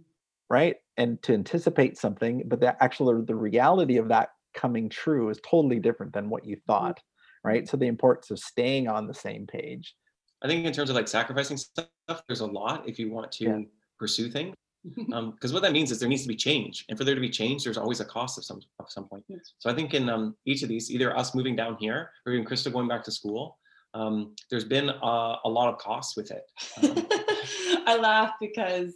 right 0.49 0.77
and 0.97 1.23
to 1.23 1.33
anticipate 1.33 1.99
something 1.99 2.43
but 2.47 2.61
the 2.61 2.83
actual 2.83 3.23
the 3.25 3.35
reality 3.35 3.97
of 3.97 4.09
that 4.09 4.31
coming 4.55 4.89
true 4.89 5.29
is 5.29 5.41
totally 5.49 5.79
different 5.79 6.13
than 6.13 6.29
what 6.29 6.45
you 6.45 6.57
mm-hmm. 6.57 6.73
thought 6.73 7.01
right 7.45 7.69
so 7.69 7.77
the 7.77 7.87
importance 7.87 8.31
of 8.31 8.39
staying 8.39 8.89
on 8.89 9.07
the 9.07 9.15
same 9.15 9.47
page 9.47 9.95
i 10.43 10.47
think 10.47 10.65
in 10.65 10.73
terms 10.73 10.91
of 10.91 10.97
like 10.97 11.09
sacrificing 11.09 11.57
stuff 11.57 11.89
there's 12.27 12.41
a 12.41 12.47
lot 12.47 12.89
if 12.89 12.99
you 12.99 13.11
want 13.11 13.31
to 13.31 13.45
yeah. 13.45 13.61
pursue 13.99 14.31
things 14.31 14.55
because 14.95 15.51
um, 15.51 15.53
what 15.53 15.63
that 15.63 15.73
means 15.73 15.91
is 15.91 15.99
there 15.99 16.09
needs 16.09 16.23
to 16.23 16.29
be 16.29 16.37
change 16.37 16.85
and 16.89 16.97
for 16.97 17.05
there 17.05 17.15
to 17.15 17.21
be 17.21 17.29
change 17.29 17.65
there's 17.65 17.77
always 17.77 18.01
a 18.01 18.05
cost 18.05 18.39
of 18.39 18.45
some 18.45 18.61
of 18.79 18.91
some 18.91 19.09
point 19.09 19.25
yes. 19.29 19.55
so 19.59 19.69
i 19.69 19.75
think 19.75 19.95
in 19.95 20.09
um, 20.09 20.37
each 20.45 20.63
of 20.63 20.69
these 20.69 20.91
either 20.91 21.17
us 21.17 21.35
moving 21.35 21.57
down 21.57 21.77
here 21.81 22.11
or 22.25 22.33
even 22.33 22.47
krista 22.47 22.73
going 22.73 22.89
back 22.89 23.03
to 23.03 23.11
school 23.11 23.59
um, 23.95 24.35
there's 24.51 24.65
been 24.65 24.91
a, 24.91 25.37
a, 25.45 25.49
lot 25.49 25.73
of 25.73 25.79
costs 25.79 26.17
with 26.19 26.31
it 26.31 26.43
um, 26.83 27.07
i 27.87 27.97
laugh 27.99 28.33
because 28.41 28.93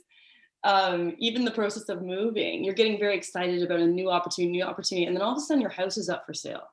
um, 0.64 1.14
even 1.18 1.44
the 1.44 1.50
process 1.50 1.88
of 1.88 2.02
moving, 2.02 2.62
you're 2.64 2.74
getting 2.74 2.98
very 2.98 3.16
excited 3.16 3.62
about 3.62 3.80
a 3.80 3.86
new 3.86 4.10
opportunity, 4.10 4.52
new 4.52 4.64
opportunity, 4.64 5.06
and 5.06 5.16
then 5.16 5.22
all 5.22 5.32
of 5.32 5.38
a 5.38 5.40
sudden 5.40 5.60
your 5.60 5.70
house 5.70 5.96
is 5.96 6.08
up 6.08 6.24
for 6.26 6.34
sale. 6.34 6.64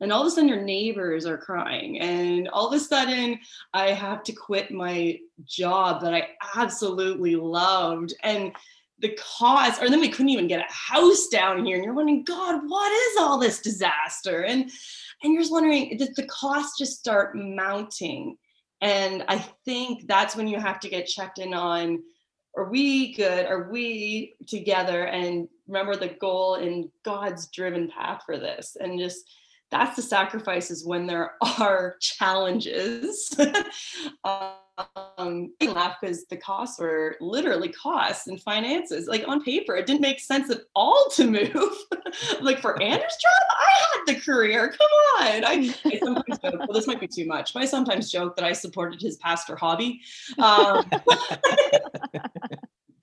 And 0.00 0.12
all 0.12 0.22
of 0.22 0.26
a 0.26 0.30
sudden 0.30 0.48
your 0.48 0.62
neighbors 0.62 1.26
are 1.26 1.38
crying. 1.38 2.00
And 2.00 2.48
all 2.48 2.66
of 2.66 2.72
a 2.72 2.80
sudden 2.80 3.38
I 3.72 3.92
have 3.92 4.24
to 4.24 4.32
quit 4.32 4.72
my 4.72 5.18
job 5.44 6.02
that 6.02 6.12
I 6.12 6.30
absolutely 6.56 7.36
loved. 7.36 8.12
And 8.24 8.52
the 8.98 9.16
cost, 9.38 9.80
or 9.82 9.88
then 9.88 10.00
we 10.00 10.08
couldn't 10.08 10.30
even 10.30 10.48
get 10.48 10.64
a 10.68 10.72
house 10.72 11.28
down 11.28 11.64
here. 11.64 11.76
And 11.76 11.84
you're 11.84 11.94
wondering, 11.94 12.24
God, 12.24 12.62
what 12.66 12.90
is 12.90 13.16
all 13.20 13.38
this 13.38 13.60
disaster? 13.60 14.44
And 14.44 14.70
and 15.22 15.32
you're 15.32 15.42
just 15.42 15.52
wondering, 15.52 15.96
did 15.96 16.16
the 16.16 16.26
costs 16.26 16.78
just 16.78 16.98
start 16.98 17.36
mounting? 17.36 18.36
And 18.80 19.24
I 19.28 19.38
think 19.64 20.08
that's 20.08 20.34
when 20.34 20.48
you 20.48 20.58
have 20.58 20.80
to 20.80 20.88
get 20.88 21.06
checked 21.06 21.38
in 21.38 21.54
on 21.54 22.02
are 22.56 22.68
we 22.68 23.14
good? 23.14 23.46
Are 23.46 23.70
we 23.70 24.34
together? 24.46 25.04
And 25.04 25.48
remember 25.66 25.96
the 25.96 26.08
goal 26.08 26.56
in 26.56 26.90
God's 27.04 27.46
driven 27.48 27.90
path 27.90 28.22
for 28.26 28.38
this. 28.38 28.76
And 28.78 28.98
just 28.98 29.24
that's 29.72 29.96
the 29.96 30.02
sacrifices 30.02 30.86
when 30.86 31.06
there 31.06 31.32
are 31.58 31.96
challenges. 32.00 33.34
um, 34.24 35.52
I 35.60 35.66
laugh 35.66 35.96
because 36.00 36.26
the 36.26 36.36
costs 36.36 36.78
were 36.78 37.16
literally 37.20 37.70
costs 37.70 38.26
and 38.26 38.40
finances. 38.40 39.08
Like 39.08 39.26
on 39.26 39.42
paper, 39.42 39.74
it 39.74 39.86
didn't 39.86 40.02
make 40.02 40.20
sense 40.20 40.50
at 40.50 40.60
all 40.76 41.06
to 41.14 41.26
move. 41.26 41.72
like 42.40 42.60
for 42.60 42.80
Andrew's 42.80 43.16
job, 43.16 43.42
I 43.50 43.70
had 43.80 44.14
the 44.14 44.20
career. 44.20 44.68
Come 44.68 44.88
on. 45.18 45.44
I, 45.44 45.74
I 45.86 45.98
sometimes 45.98 46.38
joke, 46.38 46.58
well, 46.58 46.72
this 46.72 46.86
might 46.86 47.00
be 47.00 47.08
too 47.08 47.26
much, 47.26 47.54
but 47.54 47.62
I 47.62 47.66
sometimes 47.66 48.12
joke 48.12 48.36
that 48.36 48.44
I 48.44 48.52
supported 48.52 49.00
his 49.00 49.16
pastor 49.16 49.56
hobby. 49.56 50.02
Um, 50.38 50.84
but 50.90 51.00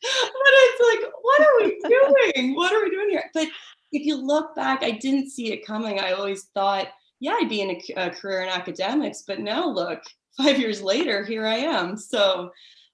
it's 0.02 1.02
like, 1.02 1.12
what 1.22 1.42
are 1.42 1.58
we 1.62 1.80
doing? 1.88 2.56
What 2.56 2.74
are 2.74 2.84
we 2.84 2.92
doing 2.92 3.10
here? 3.10 3.30
But 3.34 3.48
if 3.92 4.06
you 4.06 4.16
look 4.16 4.56
back, 4.56 4.84
I 4.84 4.92
didn't 4.92 5.30
see 5.30 5.52
it 5.52 5.66
coming. 5.66 6.00
I 6.00 6.12
always 6.12 6.46
thought, 6.54 6.90
yeah, 7.20 7.38
I'd 7.40 7.50
be 7.50 7.62
in 7.62 7.72
a, 7.72 8.08
a 8.08 8.10
career 8.10 8.42
in 8.42 8.50
academics, 8.50 9.24
but 9.28 9.40
now 9.40 9.68
look, 9.68 10.02
five 10.38 10.60
years 10.60 10.82
later, 10.82 11.26
here 11.26 11.46
I 11.46 11.58
am. 11.58 11.98
So 11.98 12.52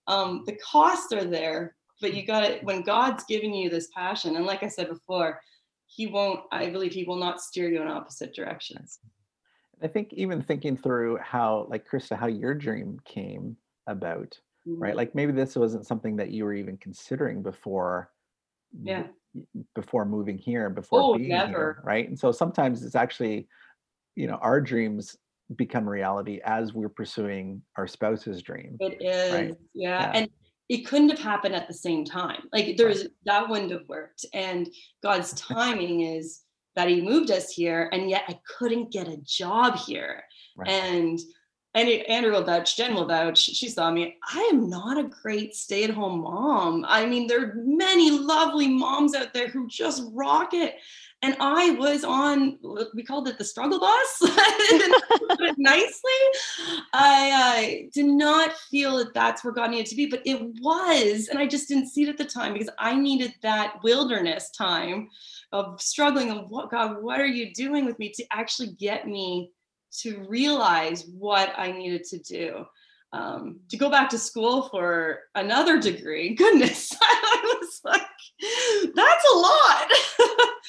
um, 0.08 0.44
the 0.46 0.58
costs 0.58 1.12
are 1.14 1.26
there, 1.26 1.76
but 2.02 2.14
you 2.14 2.26
got 2.26 2.44
it 2.44 2.64
when 2.64 2.82
God's 2.82 3.24
giving 3.26 3.54
you 3.54 3.70
this 3.70 3.90
passion. 3.96 4.36
And 4.36 4.46
like 4.46 4.64
I 4.64 4.68
said 4.68 4.90
before, 4.90 5.40
He 5.88 6.08
won't, 6.08 6.42
I 6.52 6.70
believe 6.70 6.94
He 6.94 7.04
will 7.04 7.18
not 7.18 7.42
steer 7.42 7.70
you 7.70 7.82
in 7.82 7.88
opposite 7.88 8.34
directions. 8.34 9.00
I 9.84 9.88
think 9.88 10.14
even 10.14 10.42
thinking 10.42 10.78
through 10.78 11.18
how, 11.18 11.68
like 11.70 11.88
Krista, 11.88 12.18
how 12.18 12.28
your 12.28 12.54
dream 12.54 13.00
came 13.06 13.58
about 13.88 14.40
mm-hmm. 14.68 14.82
right 14.82 14.96
like 14.96 15.16
maybe 15.16 15.32
this 15.32 15.56
wasn't 15.56 15.86
something 15.86 16.16
that 16.16 16.32
you 16.32 16.44
were 16.44 16.54
even 16.54 16.78
considering 16.78 17.42
before 17.42 18.12
yeah 18.84 19.04
before 19.74 20.06
moving 20.06 20.38
here 20.38 20.70
before 20.70 21.02
oh, 21.02 21.18
being 21.18 21.30
never. 21.30 21.52
here 21.52 21.82
right 21.84 22.08
and 22.08 22.18
so 22.18 22.32
sometimes 22.32 22.84
it's 22.84 22.96
actually 22.96 23.48
you 24.16 24.28
know 24.28 24.36
our 24.36 24.62
dreams 24.62 25.18
become 25.56 25.88
reality 25.88 26.40
as 26.44 26.74
we're 26.74 26.90
pursuing 26.90 27.62
our 27.78 27.88
spouse's 27.88 28.42
dream. 28.42 28.78
It 28.80 29.02
is, 29.02 29.34
Right. 29.34 29.56
yeah. 29.74 30.02
Yeah. 30.02 30.12
And 30.16 30.30
it 30.70 30.88
couldn't 30.88 31.10
have 31.10 31.20
happened 31.20 31.54
at 31.54 31.68
the 31.68 31.74
same 31.74 32.04
time. 32.04 32.44
Like 32.52 32.78
there's 32.78 33.08
that 33.26 33.48
wouldn't 33.48 33.72
have 33.72 33.88
worked. 33.88 34.26
And 34.34 34.68
God's 35.04 35.34
timing 35.40 36.02
is 36.02 36.42
that 36.76 36.90
He 36.90 37.02
moved 37.02 37.32
us 37.32 37.52
here, 37.52 37.90
and 37.94 38.10
yet 38.10 38.24
I 38.28 38.40
couldn't 38.58 38.92
get 38.92 39.08
a 39.08 39.18
job 39.18 39.78
here. 39.78 40.24
Right. 40.58 40.70
And 40.70 41.20
and 41.76 41.90
Andrew 41.90 42.32
will 42.32 42.44
vouch, 42.44 42.78
Jen 42.78 42.96
will 42.96 43.06
vouch. 43.06 43.38
She 43.38 43.68
saw 43.68 43.92
me. 43.92 44.16
I 44.34 44.50
am 44.54 44.70
not 44.70 44.98
a 44.98 45.10
great 45.10 45.54
stay-at-home 45.54 46.22
mom. 46.22 46.86
I 46.88 47.06
mean, 47.06 47.28
there 47.28 47.44
are 47.44 47.54
many 47.58 48.12
lovely 48.12 48.70
moms 48.70 49.14
out 49.14 49.34
there 49.34 49.50
who 49.50 49.68
just 49.68 50.04
rock 50.14 50.54
it. 50.54 50.76
And 51.22 51.36
I 51.42 51.72
was 51.72 52.06
on, 52.06 52.60
we 52.94 53.04
called 53.04 53.28
it 53.28 53.38
the 53.38 53.44
struggle 53.44 53.80
bus, 53.80 54.22
nicely. 55.58 56.12
I 56.94 57.90
did 57.94 58.06
not 58.06 58.54
feel 58.54 58.98
that 58.98 59.14
that's 59.14 59.44
where 59.44 59.54
God 59.54 59.72
needed 59.72 59.88
to 59.88 59.96
be, 59.96 60.06
but 60.06 60.22
it 60.24 60.40
was. 60.62 61.28
And 61.28 61.40
I 61.40 61.48
just 61.48 61.68
didn't 61.68 61.90
see 61.90 62.04
it 62.04 62.10
at 62.10 62.18
the 62.18 62.26
time 62.26 62.54
because 62.54 62.70
I 62.80 62.96
needed 62.96 63.34
that 63.42 63.84
wilderness 63.84 64.50
time 64.52 65.10
of 65.52 65.82
struggling 65.82 66.32
of 66.32 66.50
what, 66.50 66.70
God, 66.72 67.02
what 67.02 67.20
are 67.20 67.26
you 67.26 67.54
doing 67.54 67.86
with 67.86 68.00
me 68.00 68.12
to 68.12 68.26
actually 68.32 68.74
get 68.74 69.08
me 69.08 69.52
to 70.02 70.26
realize 70.28 71.06
what 71.06 71.54
I 71.58 71.72
needed 71.72 72.04
to 72.06 72.20
do. 72.20 72.66
Um, 73.14 73.62
to 73.70 73.78
go 73.78 73.90
back 73.90 74.10
to 74.10 74.18
school 74.18 74.68
for 74.70 75.20
another 75.36 75.80
degree, 75.80 76.36
goodness, 76.36 76.94
I 77.02 77.58
was 77.62 77.82
like, 77.84 78.02
that's 78.94 79.26
a 79.34 79.38
lot. 79.38 79.92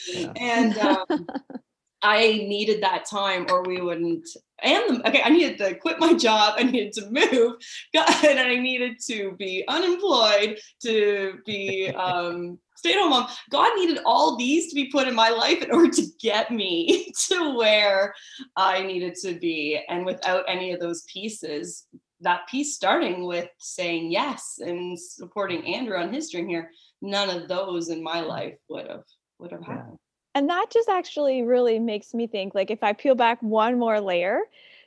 Yeah. 0.08 0.32
and 0.36 0.78
um, 0.78 1.26
I 2.02 2.44
needed 2.46 2.82
that 2.82 3.06
time, 3.06 3.46
or 3.50 3.64
we 3.64 3.80
wouldn't. 3.80 4.28
And 4.62 5.04
okay, 5.06 5.22
I 5.22 5.30
needed 5.30 5.58
to 5.58 5.74
quit 5.74 5.98
my 5.98 6.12
job. 6.14 6.54
I 6.56 6.62
needed 6.62 6.92
to 6.94 7.10
move, 7.10 7.56
God, 7.92 8.24
and 8.24 8.38
I 8.38 8.54
needed 8.56 8.98
to 9.08 9.32
be 9.32 9.64
unemployed, 9.66 10.58
to 10.82 11.38
be 11.44 11.88
um, 11.88 12.58
stay-at-home 12.76 13.10
mom. 13.10 13.28
God 13.50 13.72
needed 13.76 13.98
all 14.04 14.36
these 14.36 14.68
to 14.68 14.74
be 14.74 14.90
put 14.90 15.08
in 15.08 15.14
my 15.14 15.30
life 15.30 15.62
in 15.62 15.70
order 15.70 15.90
to 15.92 16.06
get 16.20 16.50
me 16.50 17.12
to 17.28 17.56
where 17.56 18.14
I 18.56 18.82
needed 18.82 19.14
to 19.22 19.34
be. 19.34 19.80
And 19.88 20.04
without 20.04 20.44
any 20.48 20.72
of 20.72 20.80
those 20.80 21.02
pieces, 21.12 21.86
that 22.20 22.46
piece 22.48 22.74
starting 22.74 23.26
with 23.26 23.48
saying 23.58 24.10
yes 24.10 24.58
and 24.60 24.98
supporting 24.98 25.66
Andrew 25.74 25.96
on 25.98 26.12
his 26.12 26.30
dream 26.30 26.48
here, 26.48 26.70
none 27.02 27.30
of 27.30 27.48
those 27.48 27.88
in 27.88 28.02
my 28.02 28.20
life 28.20 28.56
would 28.68 28.88
have 28.88 29.04
would 29.38 29.52
have 29.52 29.62
Yeah. 29.62 29.76
happened. 29.76 29.98
And 30.34 30.50
that 30.50 30.66
just 30.70 30.88
actually 30.88 31.42
really 31.42 31.78
makes 31.78 32.12
me 32.12 32.26
think 32.26 32.54
like 32.54 32.70
if 32.70 32.82
I 32.82 32.92
peel 32.92 33.14
back 33.14 33.42
one 33.42 33.78
more 33.78 34.00
layer, 34.00 34.40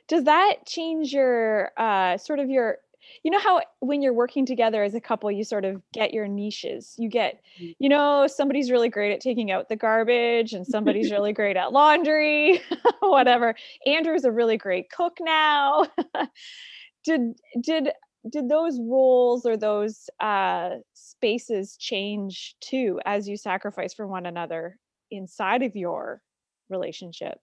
does 0.08 0.24
that 0.24 0.66
change 0.66 1.12
your 1.12 1.72
uh 1.76 2.16
sort 2.18 2.40
of 2.40 2.50
your 2.50 2.78
you 3.22 3.30
know 3.30 3.38
how 3.38 3.60
when 3.80 4.02
you're 4.02 4.12
working 4.12 4.46
together 4.46 4.82
as 4.82 4.94
a 4.94 5.00
couple 5.00 5.30
you 5.30 5.44
sort 5.44 5.64
of 5.64 5.82
get 5.92 6.12
your 6.12 6.28
niches. 6.28 6.94
You 6.98 7.08
get 7.08 7.40
Mm. 7.60 7.74
you 7.78 7.88
know 7.88 8.26
somebody's 8.26 8.70
really 8.70 8.88
great 8.88 9.12
at 9.12 9.20
taking 9.20 9.50
out 9.50 9.68
the 9.68 9.76
garbage 9.76 10.52
and 10.52 10.66
somebody's 10.66 11.10
really 11.16 11.32
great 11.32 11.56
at 11.56 11.72
laundry, 11.72 12.60
whatever. 13.00 13.54
Andrew's 13.86 14.24
a 14.24 14.32
really 14.32 14.56
great 14.56 14.90
cook 14.90 15.18
now. 15.20 15.86
did 17.04 17.34
did 17.60 17.90
did 18.30 18.48
those 18.48 18.78
roles 18.80 19.46
or 19.46 19.56
those 19.56 20.10
uh 20.20 20.70
spaces 20.94 21.76
change 21.76 22.54
too 22.60 23.00
as 23.06 23.26
you 23.28 23.36
sacrifice 23.36 23.94
for 23.94 24.06
one 24.06 24.26
another 24.26 24.76
inside 25.10 25.62
of 25.62 25.74
your 25.74 26.20
relationship 26.68 27.38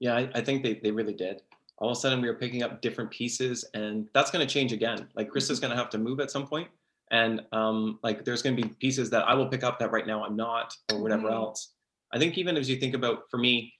Yeah, 0.00 0.14
I, 0.16 0.30
I 0.34 0.40
think 0.40 0.62
they, 0.62 0.80
they 0.82 0.90
really 0.90 1.12
did. 1.12 1.42
All 1.80 1.90
of 1.90 1.96
a 1.96 2.00
sudden, 2.00 2.20
we 2.20 2.28
were 2.28 2.34
picking 2.34 2.62
up 2.62 2.82
different 2.82 3.10
pieces, 3.10 3.64
and 3.74 4.06
that's 4.14 4.30
going 4.30 4.46
to 4.46 4.52
change 4.52 4.72
again. 4.72 5.08
Like 5.14 5.30
Krista's 5.30 5.58
going 5.60 5.70
to 5.70 5.76
have 5.76 5.90
to 5.90 5.98
move 5.98 6.20
at 6.20 6.30
some 6.30 6.46
point, 6.46 6.68
and 7.10 7.40
um, 7.52 7.98
like 8.02 8.24
there's 8.24 8.42
going 8.42 8.54
to 8.56 8.62
be 8.62 8.68
pieces 8.80 9.08
that 9.10 9.26
I 9.26 9.34
will 9.34 9.48
pick 9.48 9.64
up 9.64 9.78
that 9.78 9.90
right 9.90 10.06
now 10.06 10.22
I'm 10.24 10.36
not, 10.36 10.74
or 10.92 11.00
whatever 11.02 11.28
Mhm. 11.28 11.32
else. 11.34 11.74
I 12.12 12.18
think 12.18 12.36
even 12.38 12.56
as 12.56 12.68
you 12.68 12.76
think 12.76 12.94
about, 12.94 13.22
for 13.30 13.38
me, 13.38 13.72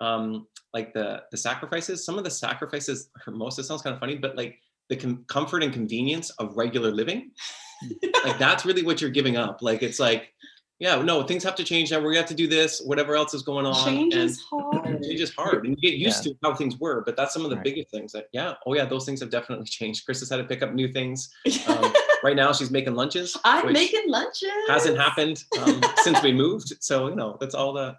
um, 0.00 0.46
like 0.72 0.92
the 0.94 1.22
the 1.32 1.36
sacrifices, 1.36 2.04
some 2.04 2.16
of 2.16 2.24
the 2.24 2.30
sacrifices, 2.30 3.10
most 3.26 3.58
it 3.58 3.64
sounds 3.64 3.82
kind 3.82 3.94
of 3.94 4.00
funny, 4.00 4.16
but 4.16 4.36
like 4.36 4.58
the 4.88 4.96
com- 4.96 5.24
comfort 5.26 5.62
and 5.64 5.72
convenience 5.72 6.30
of 6.38 6.56
regular 6.56 6.90
living, 6.92 7.32
like 8.24 8.38
that's 8.38 8.64
really 8.64 8.82
what 8.84 9.00
you're 9.00 9.10
giving 9.10 9.36
up. 9.36 9.62
Like 9.62 9.82
it's 9.82 9.98
like, 9.98 10.32
yeah, 10.80 11.02
no, 11.02 11.22
things 11.24 11.42
have 11.44 11.54
to 11.56 11.64
change 11.64 11.90
now. 11.90 12.00
We're 12.00 12.14
have 12.14 12.26
to 12.26 12.34
do 12.34 12.46
this, 12.46 12.80
whatever 12.80 13.16
else 13.16 13.34
is 13.34 13.42
going 13.42 13.66
on. 13.66 13.84
Change 13.84 14.14
and- 14.14 14.22
is 14.24 14.40
hard. 14.40 15.02
change 15.02 15.20
is 15.20 15.34
hard 15.34 15.64
and 15.66 15.76
you 15.80 15.90
get 15.90 15.98
used 15.98 16.22
to 16.24 16.34
how 16.42 16.54
things 16.54 16.76
were 16.78 17.02
but 17.04 17.16
that's 17.16 17.32
some 17.32 17.44
of 17.44 17.50
the 17.50 17.56
Right. 17.56 17.64
biggest 17.64 17.90
things 17.90 18.10
that 18.12 18.28
yeah 18.32 18.54
oh 18.66 18.74
yeah 18.74 18.84
those 18.84 19.04
things 19.04 19.20
have 19.20 19.30
definitely 19.30 19.66
changed 19.78 20.04
chris 20.04 20.18
has 20.20 20.28
had 20.30 20.38
to 20.38 20.44
pick 20.44 20.62
up 20.62 20.72
new 20.72 20.88
things 20.92 21.30
um, 21.68 21.92
right 22.22 22.36
now 22.36 22.52
she's 22.52 22.70
making 22.70 22.94
lunches 22.94 23.36
I'm 23.44 23.72
making 23.72 24.08
lunches. 24.08 24.48
hasn't 24.68 24.98
happened 24.98 25.44
um, 25.60 25.80
since 26.02 26.22
we 26.22 26.32
moved. 26.32 26.74
So 26.80 27.08
you 27.08 27.14
know 27.14 27.36
that's 27.40 27.54
all 27.54 27.72
the 27.72 27.96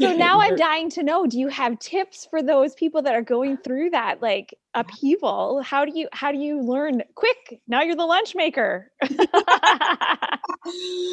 so 0.00 0.16
now 0.16 0.40
i'm 0.40 0.56
dying 0.56 0.90
to 0.90 1.02
know 1.02 1.26
do 1.26 1.38
you 1.38 1.48
have 1.48 1.78
tips 1.78 2.26
for 2.30 2.42
those 2.42 2.74
people 2.74 3.02
that 3.02 3.14
are 3.14 3.22
going 3.22 3.56
through 3.58 3.90
that 3.90 4.22
like 4.22 4.54
upheaval? 4.74 5.62
How 5.62 5.84
do 5.84 5.92
you 5.94 6.08
how 6.12 6.32
do 6.32 6.38
you 6.38 6.60
learn? 6.62 7.02
Quick 7.14 7.60
now 7.66 7.82
you're 7.82 7.96
the 7.96 8.06
lunch 8.06 8.34
maker. 8.34 8.92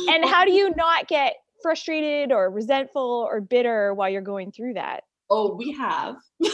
And 0.08 0.26
how 0.26 0.46
do 0.46 0.52
you 0.52 0.74
not 0.76 1.08
get 1.08 1.36
frustrated 1.62 2.32
or 2.32 2.50
resentful 2.50 3.28
or 3.30 3.42
bitter 3.42 3.94
while 3.94 4.10
you're 4.10 4.22
going 4.22 4.52
through 4.52 4.74
that? 4.74 5.04
Oh, 5.30 5.56
we 5.56 5.72
have. 5.74 6.16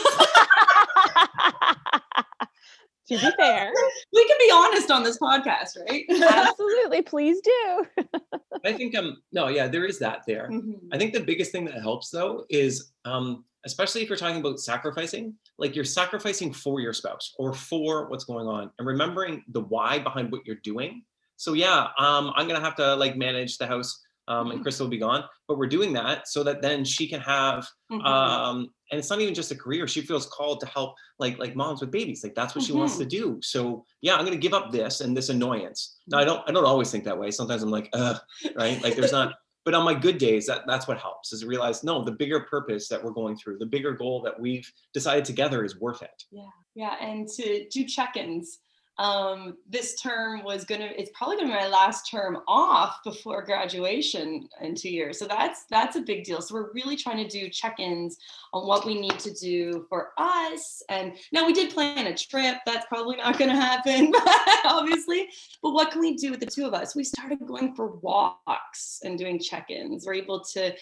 to 3.12 3.26
be 3.26 3.32
fair 3.36 3.72
We 4.12 4.26
can 4.26 4.36
be 4.38 4.50
honest 4.52 4.90
on 4.90 5.02
this 5.02 5.18
podcast, 5.18 5.76
right? 5.88 6.04
absolutely 6.48 7.02
please 7.02 7.40
do 7.42 7.86
i 8.64 8.72
think 8.72 8.96
um 8.96 9.16
no 9.32 9.48
yeah 9.48 9.66
there 9.68 9.84
is 9.84 9.98
that 10.00 10.20
there 10.26 10.48
Mhm. 10.50 10.78
I 10.92 10.98
think 10.98 11.12
the 11.12 11.20
biggest 11.20 11.52
thing 11.52 11.64
that 11.66 11.80
helps 11.80 12.10
though 12.10 12.44
is 12.50 12.92
um, 13.04 13.44
especially 13.64 14.02
if 14.02 14.08
you're 14.08 14.18
talking 14.18 14.40
about 14.40 14.58
sacrificing, 14.58 15.34
like 15.58 15.76
you're 15.76 15.84
sacrificing 15.84 16.52
for 16.52 16.80
your 16.80 16.92
spouse 16.92 17.32
or 17.38 17.52
for 17.54 18.08
what's 18.10 18.24
going 18.24 18.46
on 18.46 18.70
and 18.78 18.86
remembering 18.86 19.44
the 19.48 19.60
why 19.60 19.98
behind 20.00 20.32
what 20.32 20.44
you're 20.44 20.62
doing. 20.64 21.04
So 21.36 21.52
yeah, 21.54 21.88
um, 21.98 22.32
I'm 22.36 22.46
gonna 22.48 22.60
have 22.68 22.74
to 22.76 22.94
like 22.96 23.16
manage 23.16 23.58
the 23.58 23.66
house 23.66 24.00
um, 24.28 24.50
and 24.52 24.64
Krista 24.64 24.80
will 24.80 24.88
be 24.88 24.98
gone, 24.98 25.24
but 25.48 25.58
we're 25.58 25.68
doing 25.78 25.92
that 25.94 26.28
so 26.28 26.42
that 26.44 26.60
then 26.62 26.84
she 26.84 27.08
can 27.08 27.20
have 27.20 27.66
Mhm. 27.90 28.04
um, 28.04 28.68
and 28.92 28.98
it's 28.98 29.08
not 29.08 29.20
even 29.20 29.34
just 29.34 29.50
a 29.50 29.56
career. 29.56 29.88
She 29.88 30.02
feels 30.02 30.26
called 30.26 30.60
to 30.60 30.66
help 30.66 30.94
like 31.18 31.38
like 31.38 31.56
moms 31.56 31.80
with 31.80 31.90
babies. 31.90 32.22
Like 32.22 32.34
that's 32.34 32.54
what 32.54 32.62
she 32.62 32.72
wants 32.72 32.98
to 32.98 33.06
do. 33.06 33.40
So 33.42 33.84
yeah, 34.02 34.16
I'm 34.16 34.24
gonna 34.24 34.36
give 34.36 34.52
up 34.52 34.70
this 34.70 35.00
and 35.00 35.16
this 35.16 35.30
annoyance. 35.30 35.98
Now 36.06 36.18
I 36.18 36.24
don't 36.24 36.48
I 36.48 36.52
don't 36.52 36.66
always 36.66 36.90
think 36.90 37.04
that 37.04 37.18
way. 37.18 37.30
Sometimes 37.30 37.62
I'm 37.62 37.70
like, 37.70 37.88
uh, 37.94 38.18
right? 38.54 38.80
Like 38.82 38.94
there's 38.94 39.10
not 39.10 39.34
but 39.64 39.74
on 39.74 39.84
my 39.84 39.94
good 39.94 40.18
days 40.18 40.46
that 40.46 40.62
that's 40.66 40.86
what 40.88 40.98
helps 40.98 41.32
is 41.32 41.40
to 41.40 41.46
realize 41.46 41.84
no 41.84 42.04
the 42.04 42.12
bigger 42.12 42.40
purpose 42.40 42.88
that 42.88 43.02
we're 43.02 43.12
going 43.12 43.36
through 43.36 43.56
the 43.58 43.66
bigger 43.66 43.92
goal 43.92 44.20
that 44.20 44.38
we've 44.38 44.68
decided 44.92 45.24
together 45.24 45.64
is 45.64 45.80
worth 45.80 46.02
it 46.02 46.24
Yeah, 46.32 46.42
yeah, 46.74 46.96
and 47.00 47.28
to 47.28 47.68
do 47.68 47.84
check-ins. 47.84 48.58
Um, 48.98 49.56
this 49.68 50.00
term 50.00 50.44
was 50.44 50.64
gonna, 50.64 50.90
it's 50.96 51.10
probably 51.14 51.36
gonna 51.36 51.48
be 51.48 51.54
my 51.54 51.68
last 51.68 52.10
term 52.10 52.38
off 52.46 52.98
before 53.04 53.42
graduation 53.42 54.48
in 54.60 54.74
two 54.74 54.90
years. 54.90 55.18
So 55.18 55.26
that's 55.26 55.64
that's 55.70 55.96
a 55.96 56.00
big 56.00 56.24
deal. 56.24 56.42
So 56.42 56.54
we're 56.54 56.72
really 56.72 56.96
trying 56.96 57.16
to 57.16 57.28
do 57.28 57.48
check-ins 57.48 58.18
on 58.52 58.66
what 58.66 58.84
we 58.84 59.00
need 59.00 59.18
to 59.20 59.32
do 59.32 59.86
for 59.88 60.10
us. 60.18 60.82
And 60.88 61.14
now 61.32 61.46
we 61.46 61.52
did 61.52 61.72
plan 61.72 62.06
a 62.06 62.16
trip. 62.16 62.56
That's 62.66 62.86
probably 62.86 63.16
not 63.16 63.38
gonna 63.38 63.56
happen, 63.56 64.12
obviously. 64.64 65.28
But 65.62 65.72
what 65.72 65.90
can 65.90 66.00
we 66.00 66.16
do 66.16 66.30
with 66.30 66.40
the 66.40 66.46
two 66.46 66.66
of 66.66 66.74
us? 66.74 66.94
We 66.94 67.04
started 67.04 67.38
going 67.46 67.74
for 67.74 67.92
walks 67.96 69.00
and 69.04 69.18
doing 69.18 69.38
check-ins. 69.38 70.06
We're 70.06 70.14
able 70.14 70.40
to 70.52 70.74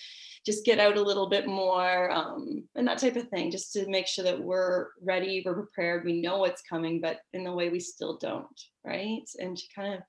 just 0.47 0.65
get 0.65 0.79
out 0.79 0.97
a 0.97 1.03
little 1.03 1.29
bit 1.29 1.47
more 1.47 2.11
um, 2.11 2.65
and 2.75 2.89
that 2.89 2.99
type 2.99 3.17
of 3.17 3.29
thing, 3.29 3.51
just 3.51 3.73
to 3.75 3.87
make 3.89 4.07
sure 4.07 4.25
that 4.25 4.41
we're 4.41 4.89
ready, 5.03 5.43
we're 5.45 5.55
prepared, 5.55 6.05
we 6.05 6.21
know 6.21 6.39
what's 6.39 6.63
coming, 6.63 7.01
but 7.01 7.21
in 7.33 7.45
the 7.45 7.53
way 7.53 7.69
we 7.69 7.81
still 7.81 8.17
don't, 8.19 8.61
right? 8.85 9.29
And 9.39 9.57
to 9.57 9.65
kind 9.75 9.95
of, 9.95 10.01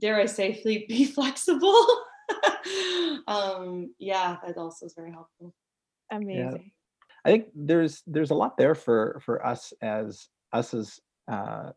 dare 0.00 0.20
I 0.20 0.26
safely 0.26 0.86
be 0.88 1.04
flexible. 1.04 1.86
um, 3.26 3.94
yeah, 3.98 4.36
that 4.46 4.56
also 4.56 4.86
is 4.86 4.94
very 4.96 5.12
helpful. 5.12 5.54
amazing 6.10 6.70
I 7.24 7.30
think 7.30 7.48
there's 7.54 8.02
there's 8.06 8.30
a 8.30 8.34
lot 8.34 8.56
there 8.56 8.74
for 8.74 9.20
for 9.24 9.44
us 9.44 9.72
as 9.82 10.28
us 10.52 10.72
as 10.72 10.98
uh, 11.30 11.72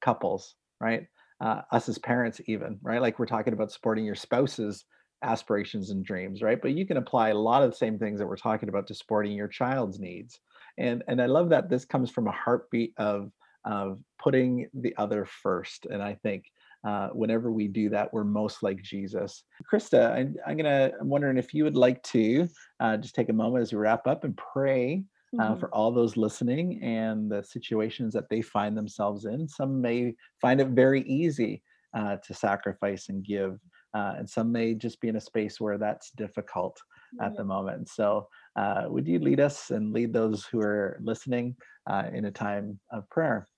couples, 0.00 0.54
right? 0.80 1.06
Uh, 1.40 1.60
us 1.72 1.88
as 1.88 1.98
parents, 1.98 2.40
even, 2.46 2.78
right? 2.82 3.02
Like 3.02 3.18
we're 3.18 3.26
talking 3.26 3.52
about 3.52 3.72
supporting 3.72 4.04
your 4.04 4.14
spouse's 4.14 4.84
aspirations 5.24 5.90
and 5.90 6.04
dreams, 6.04 6.42
right? 6.42 6.60
But 6.60 6.72
you 6.72 6.86
can 6.86 6.98
apply 6.98 7.30
a 7.30 7.34
lot 7.34 7.62
of 7.62 7.70
the 7.70 7.76
same 7.76 7.98
things 7.98 8.18
that 8.18 8.26
we're 8.26 8.36
talking 8.36 8.68
about 8.68 8.86
to 8.88 8.94
supporting 8.94 9.32
your 9.32 9.48
child's 9.48 9.98
needs. 9.98 10.40
And 10.78 11.02
and 11.08 11.20
I 11.20 11.26
love 11.26 11.48
that 11.50 11.68
this 11.68 11.84
comes 11.84 12.10
from 12.10 12.26
a 12.28 12.32
heartbeat 12.32 12.92
of 12.98 13.30
of 13.64 13.98
putting 14.22 14.68
the 14.74 14.94
other 14.98 15.24
first. 15.24 15.86
And 15.86 16.02
I 16.02 16.14
think 16.22 16.44
uh, 16.86 17.08
whenever 17.08 17.50
we 17.50 17.66
do 17.66 17.88
that, 17.88 18.12
we're 18.12 18.24
most 18.24 18.62
like 18.62 18.82
Jesus. 18.82 19.44
Krista, 19.72 20.10
I, 20.12 20.50
I'm 20.50 20.56
gonna. 20.56 20.92
I'm 21.00 21.08
wondering 21.08 21.38
if 21.38 21.54
you 21.54 21.64
would 21.64 21.76
like 21.76 22.02
to 22.14 22.46
uh, 22.80 22.96
just 22.98 23.14
take 23.14 23.30
a 23.30 23.32
moment 23.32 23.62
as 23.62 23.72
we 23.72 23.78
wrap 23.78 24.06
up 24.06 24.24
and 24.24 24.36
pray 24.36 25.02
uh, 25.40 25.54
Mhm. 25.54 25.60
for 25.60 25.74
all 25.74 25.90
those 25.90 26.16
listening 26.16 26.82
and 26.82 27.30
the 27.30 27.42
situations 27.42 28.12
that 28.12 28.28
they 28.28 28.42
find 28.42 28.76
themselves 28.76 29.24
in. 29.24 29.48
Some 29.48 29.80
may 29.80 30.14
find 30.40 30.60
it 30.60 30.68
very 30.68 31.02
easy 31.02 31.62
uh, 31.94 32.16
to 32.24 32.34
sacrifice 32.34 33.08
and 33.08 33.24
give, 33.24 33.58
uh, 33.94 34.14
and 34.18 34.28
some 34.28 34.50
may 34.50 34.74
just 34.74 35.00
be 35.00 35.08
in 35.08 35.16
a 35.16 35.20
space 35.20 35.60
where 35.60 35.78
that's 35.78 36.10
difficult 36.10 36.80
at 37.22 37.36
the 37.36 37.44
moment. 37.44 37.88
So, 37.88 38.28
uh, 38.56 38.84
would 38.88 39.06
you 39.06 39.18
lead 39.18 39.40
us 39.40 39.70
and 39.70 39.92
lead 39.92 40.12
those 40.12 40.44
who 40.44 40.60
are 40.60 40.98
listening 41.00 41.56
uh, 41.88 42.04
in 42.12 42.24
a 42.24 42.30
time 42.30 42.78
of 42.90 43.08
prayer? 43.08 43.48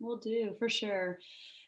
We'll 0.00 0.18
do 0.18 0.54
for 0.58 0.68
sure. 0.68 1.18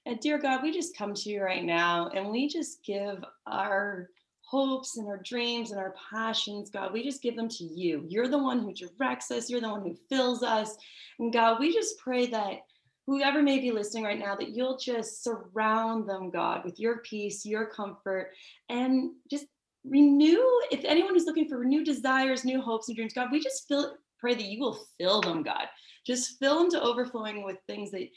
And 0.06 0.20
dear 0.20 0.38
God, 0.38 0.62
we 0.62 0.72
just 0.72 0.96
come 0.96 1.14
to 1.14 1.30
you 1.30 1.42
right 1.42 1.64
now 1.64 2.08
and 2.08 2.30
we 2.30 2.48
just 2.48 2.84
give 2.84 3.24
our 3.46 4.10
hopes 4.46 4.96
and 4.96 5.08
our 5.08 5.20
dreams 5.24 5.72
and 5.72 5.80
our 5.80 5.94
passions, 6.10 6.70
God, 6.70 6.92
we 6.92 7.02
just 7.02 7.22
give 7.22 7.34
them 7.34 7.48
to 7.48 7.64
you. 7.64 8.04
You're 8.08 8.28
the 8.28 8.38
one 8.38 8.60
who 8.60 8.72
directs 8.72 9.32
us, 9.32 9.50
you're 9.50 9.60
the 9.60 9.68
one 9.68 9.82
who 9.82 9.96
fills 10.08 10.44
us. 10.44 10.76
And 11.18 11.32
God, 11.32 11.58
we 11.58 11.74
just 11.74 11.98
pray 11.98 12.26
that 12.26 12.60
whoever 13.07 13.42
may 13.42 13.61
be 13.61 13.71
listening 13.71 14.05
right 14.05 14.19
now, 14.19 14.35
that 14.35 14.51
you'll 14.51 14.79
just 14.79 15.23
surround 15.23 16.09
them, 16.09 16.31
God, 16.31 16.64
with 16.64 16.81
your 16.81 16.99
peace, 16.99 17.47
your 17.47 17.66
comfort, 17.66 18.33
and 18.69 19.12
just 19.31 19.47
renew. 19.85 20.45
If 20.71 20.85
anyone 20.85 21.16
is 21.16 21.25
looking 21.25 21.49
for 21.49 21.64
new 21.64 21.85
desires, 21.85 22.45
new 22.45 22.61
hopes, 22.61 22.88
and 22.88 22.97
dreams, 22.97 23.14
God, 23.14 23.29
we 23.31 23.40
just 23.40 23.69
feel, 23.69 23.95
pray 24.19 24.35
that 24.35 24.45
you 24.45 24.61
will 24.61 24.81
fill 24.99 25.21
them, 25.21 25.42
God. 25.42 25.66
Just 26.07 26.38
fill 26.38 26.59
them 26.59 26.71
to 26.71 26.83
overflowing 26.83 27.45
with 27.45 27.59
things 27.66 27.90
that 27.92 28.09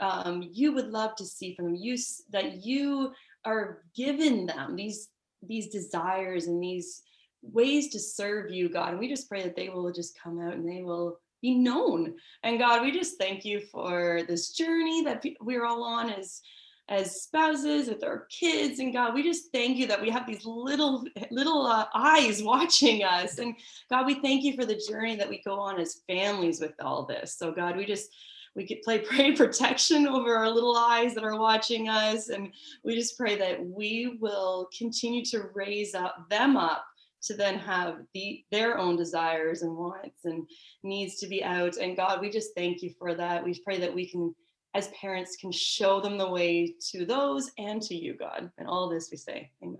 um, 0.00 0.48
you 0.52 0.72
would 0.72 0.88
love 0.88 1.14
to 1.16 1.24
see 1.24 1.54
from 1.54 1.66
them. 1.66 1.74
You 1.74 1.96
that 2.30 2.64
you 2.64 3.12
are 3.44 3.82
giving 3.94 4.46
them 4.46 4.76
these 4.76 5.08
these 5.42 5.68
desires 5.68 6.46
and 6.46 6.62
these 6.62 7.02
ways 7.42 7.88
to 7.90 7.98
serve 7.98 8.50
you, 8.50 8.68
God. 8.68 8.90
And 8.90 8.98
we 8.98 9.08
just 9.08 9.28
pray 9.28 9.42
that 9.42 9.56
they 9.56 9.68
will 9.68 9.92
just 9.92 10.18
come 10.20 10.40
out 10.40 10.54
and 10.54 10.68
they 10.68 10.82
will 10.82 11.18
be 11.40 11.54
known. 11.54 12.14
And 12.42 12.58
God, 12.58 12.82
we 12.82 12.90
just 12.90 13.18
thank 13.18 13.44
you 13.44 13.60
for 13.60 14.22
this 14.26 14.52
journey 14.52 15.02
that 15.04 15.24
we're 15.40 15.64
all 15.64 15.84
on 15.84 16.10
as 16.10 16.40
as 16.88 17.22
spouses 17.22 17.88
with 17.88 18.02
our 18.02 18.26
kids. 18.30 18.78
And 18.78 18.92
god 18.92 19.14
we 19.14 19.22
just 19.22 19.52
thank 19.52 19.76
you 19.76 19.86
that 19.86 20.00
we 20.00 20.10
have 20.10 20.26
these 20.26 20.44
little 20.44 21.04
little 21.30 21.66
uh, 21.66 21.86
eyes 21.94 22.42
watching 22.42 23.04
us. 23.04 23.38
And 23.38 23.54
god 23.90 24.06
we 24.06 24.14
thank 24.14 24.42
you 24.42 24.54
for 24.54 24.64
the 24.64 24.80
journey 24.88 25.16
that 25.16 25.28
we 25.28 25.42
go 25.44 25.60
on 25.60 25.78
as 25.78 26.02
families 26.06 26.60
with 26.60 26.74
all 26.80 27.04
this. 27.04 27.36
So 27.36 27.52
god 27.52 27.76
we 27.76 27.84
just 27.84 28.10
we 28.56 28.66
could 28.66 28.82
play 28.82 28.98
pray 29.10 29.32
protection 29.32 30.08
over 30.08 30.34
our 30.34 30.50
little 30.50 30.76
eyes 30.76 31.14
that 31.14 31.24
are 31.24 31.38
watching 31.38 31.88
us. 31.88 32.28
And 32.30 32.52
we 32.84 32.94
just 32.94 33.18
pray 33.18 33.36
that 33.36 33.64
we 33.64 34.18
will 34.20 34.68
continue 34.76 35.24
to 35.26 35.50
raise 35.54 35.94
up 35.94 36.28
them 36.30 36.56
up 36.56 36.86
to 37.22 37.34
then 37.34 37.58
have 37.58 37.98
the 38.14 38.44
their 38.50 38.78
own 38.78 38.96
desires 38.96 39.62
and 39.62 39.76
wants 39.76 40.24
and 40.24 40.48
needs 40.82 41.16
to 41.16 41.26
be 41.26 41.42
out 41.42 41.76
and 41.76 41.96
god 41.96 42.20
we 42.20 42.30
just 42.30 42.50
thank 42.56 42.82
you 42.82 42.90
for 42.98 43.14
that 43.14 43.44
we 43.44 43.58
pray 43.64 43.78
that 43.78 43.94
we 43.94 44.08
can 44.08 44.34
as 44.74 44.88
parents 44.88 45.36
can 45.36 45.50
show 45.50 46.00
them 46.00 46.18
the 46.18 46.28
way 46.28 46.74
to 46.80 47.04
those 47.04 47.50
and 47.58 47.82
to 47.82 47.94
you 47.94 48.14
god 48.14 48.50
and 48.58 48.68
all 48.68 48.88
this 48.88 49.08
we 49.10 49.16
say 49.16 49.50
amen 49.62 49.76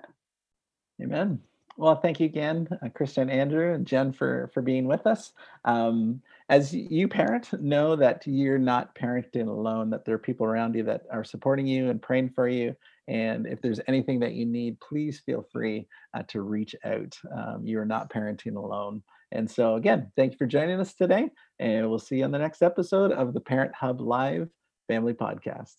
Amen. 1.01 1.41
Well, 1.77 1.95
thank 1.95 2.19
you 2.19 2.27
again, 2.27 2.67
uh, 2.83 2.89
Krista 2.89 3.19
and 3.19 3.31
Andrew 3.31 3.73
and 3.73 3.87
Jen 3.87 4.13
for 4.13 4.51
for 4.53 4.63
being 4.63 4.87
with 4.87 5.07
us. 5.07 5.33
Um, 5.65 6.21
as 6.49 6.75
you 6.75 7.07
parent, 7.07 7.53
know 7.63 7.95
that 7.95 8.27
you're 8.27 8.59
not 8.59 8.97
parenting 8.97 9.47
alone. 9.47 9.91
That 9.91 10.05
there 10.05 10.17
are 10.17 10.19
people 10.19 10.45
around 10.45 10.75
you 10.75 10.83
that 10.85 11.03
are 11.13 11.23
supporting 11.23 11.69
you 11.69 11.89
and 11.89 12.03
praying 12.03 12.31
for 12.31 12.49
you. 12.49 12.75
And 13.09 13.47
if 13.47 13.63
there's 13.63 13.81
anything 13.89 14.21
that 14.21 14.35
you 14.35 14.45
need, 14.45 14.79
please 14.81 15.21
feel 15.25 15.47
free 15.51 15.89
uh, 16.15 16.23
to 16.29 16.43
reach 16.43 16.77
out. 16.85 17.17
Um, 17.35 17.63
you 17.65 17.81
are 17.81 17.87
not 17.87 18.13
parenting 18.13 18.57
alone. 18.57 19.03
And 19.33 19.51
so, 19.51 19.75
again, 19.75 20.13
thank 20.17 20.33
you 20.33 20.39
for 20.39 20.47
joining 20.47 20.79
us 20.79 20.95
today. 20.95 21.31
And 21.59 21.89
we'll 21.89 21.99
see 21.99 22.19
you 22.19 22.25
on 22.25 22.31
the 22.31 22.39
next 22.39 22.63
episode 22.63 23.13
of 23.13 23.35
the 23.35 23.41
Parent 23.41 23.75
Hub 23.75 24.01
Live 24.01 24.49
Family 24.89 25.15
Podcast. 25.15 25.75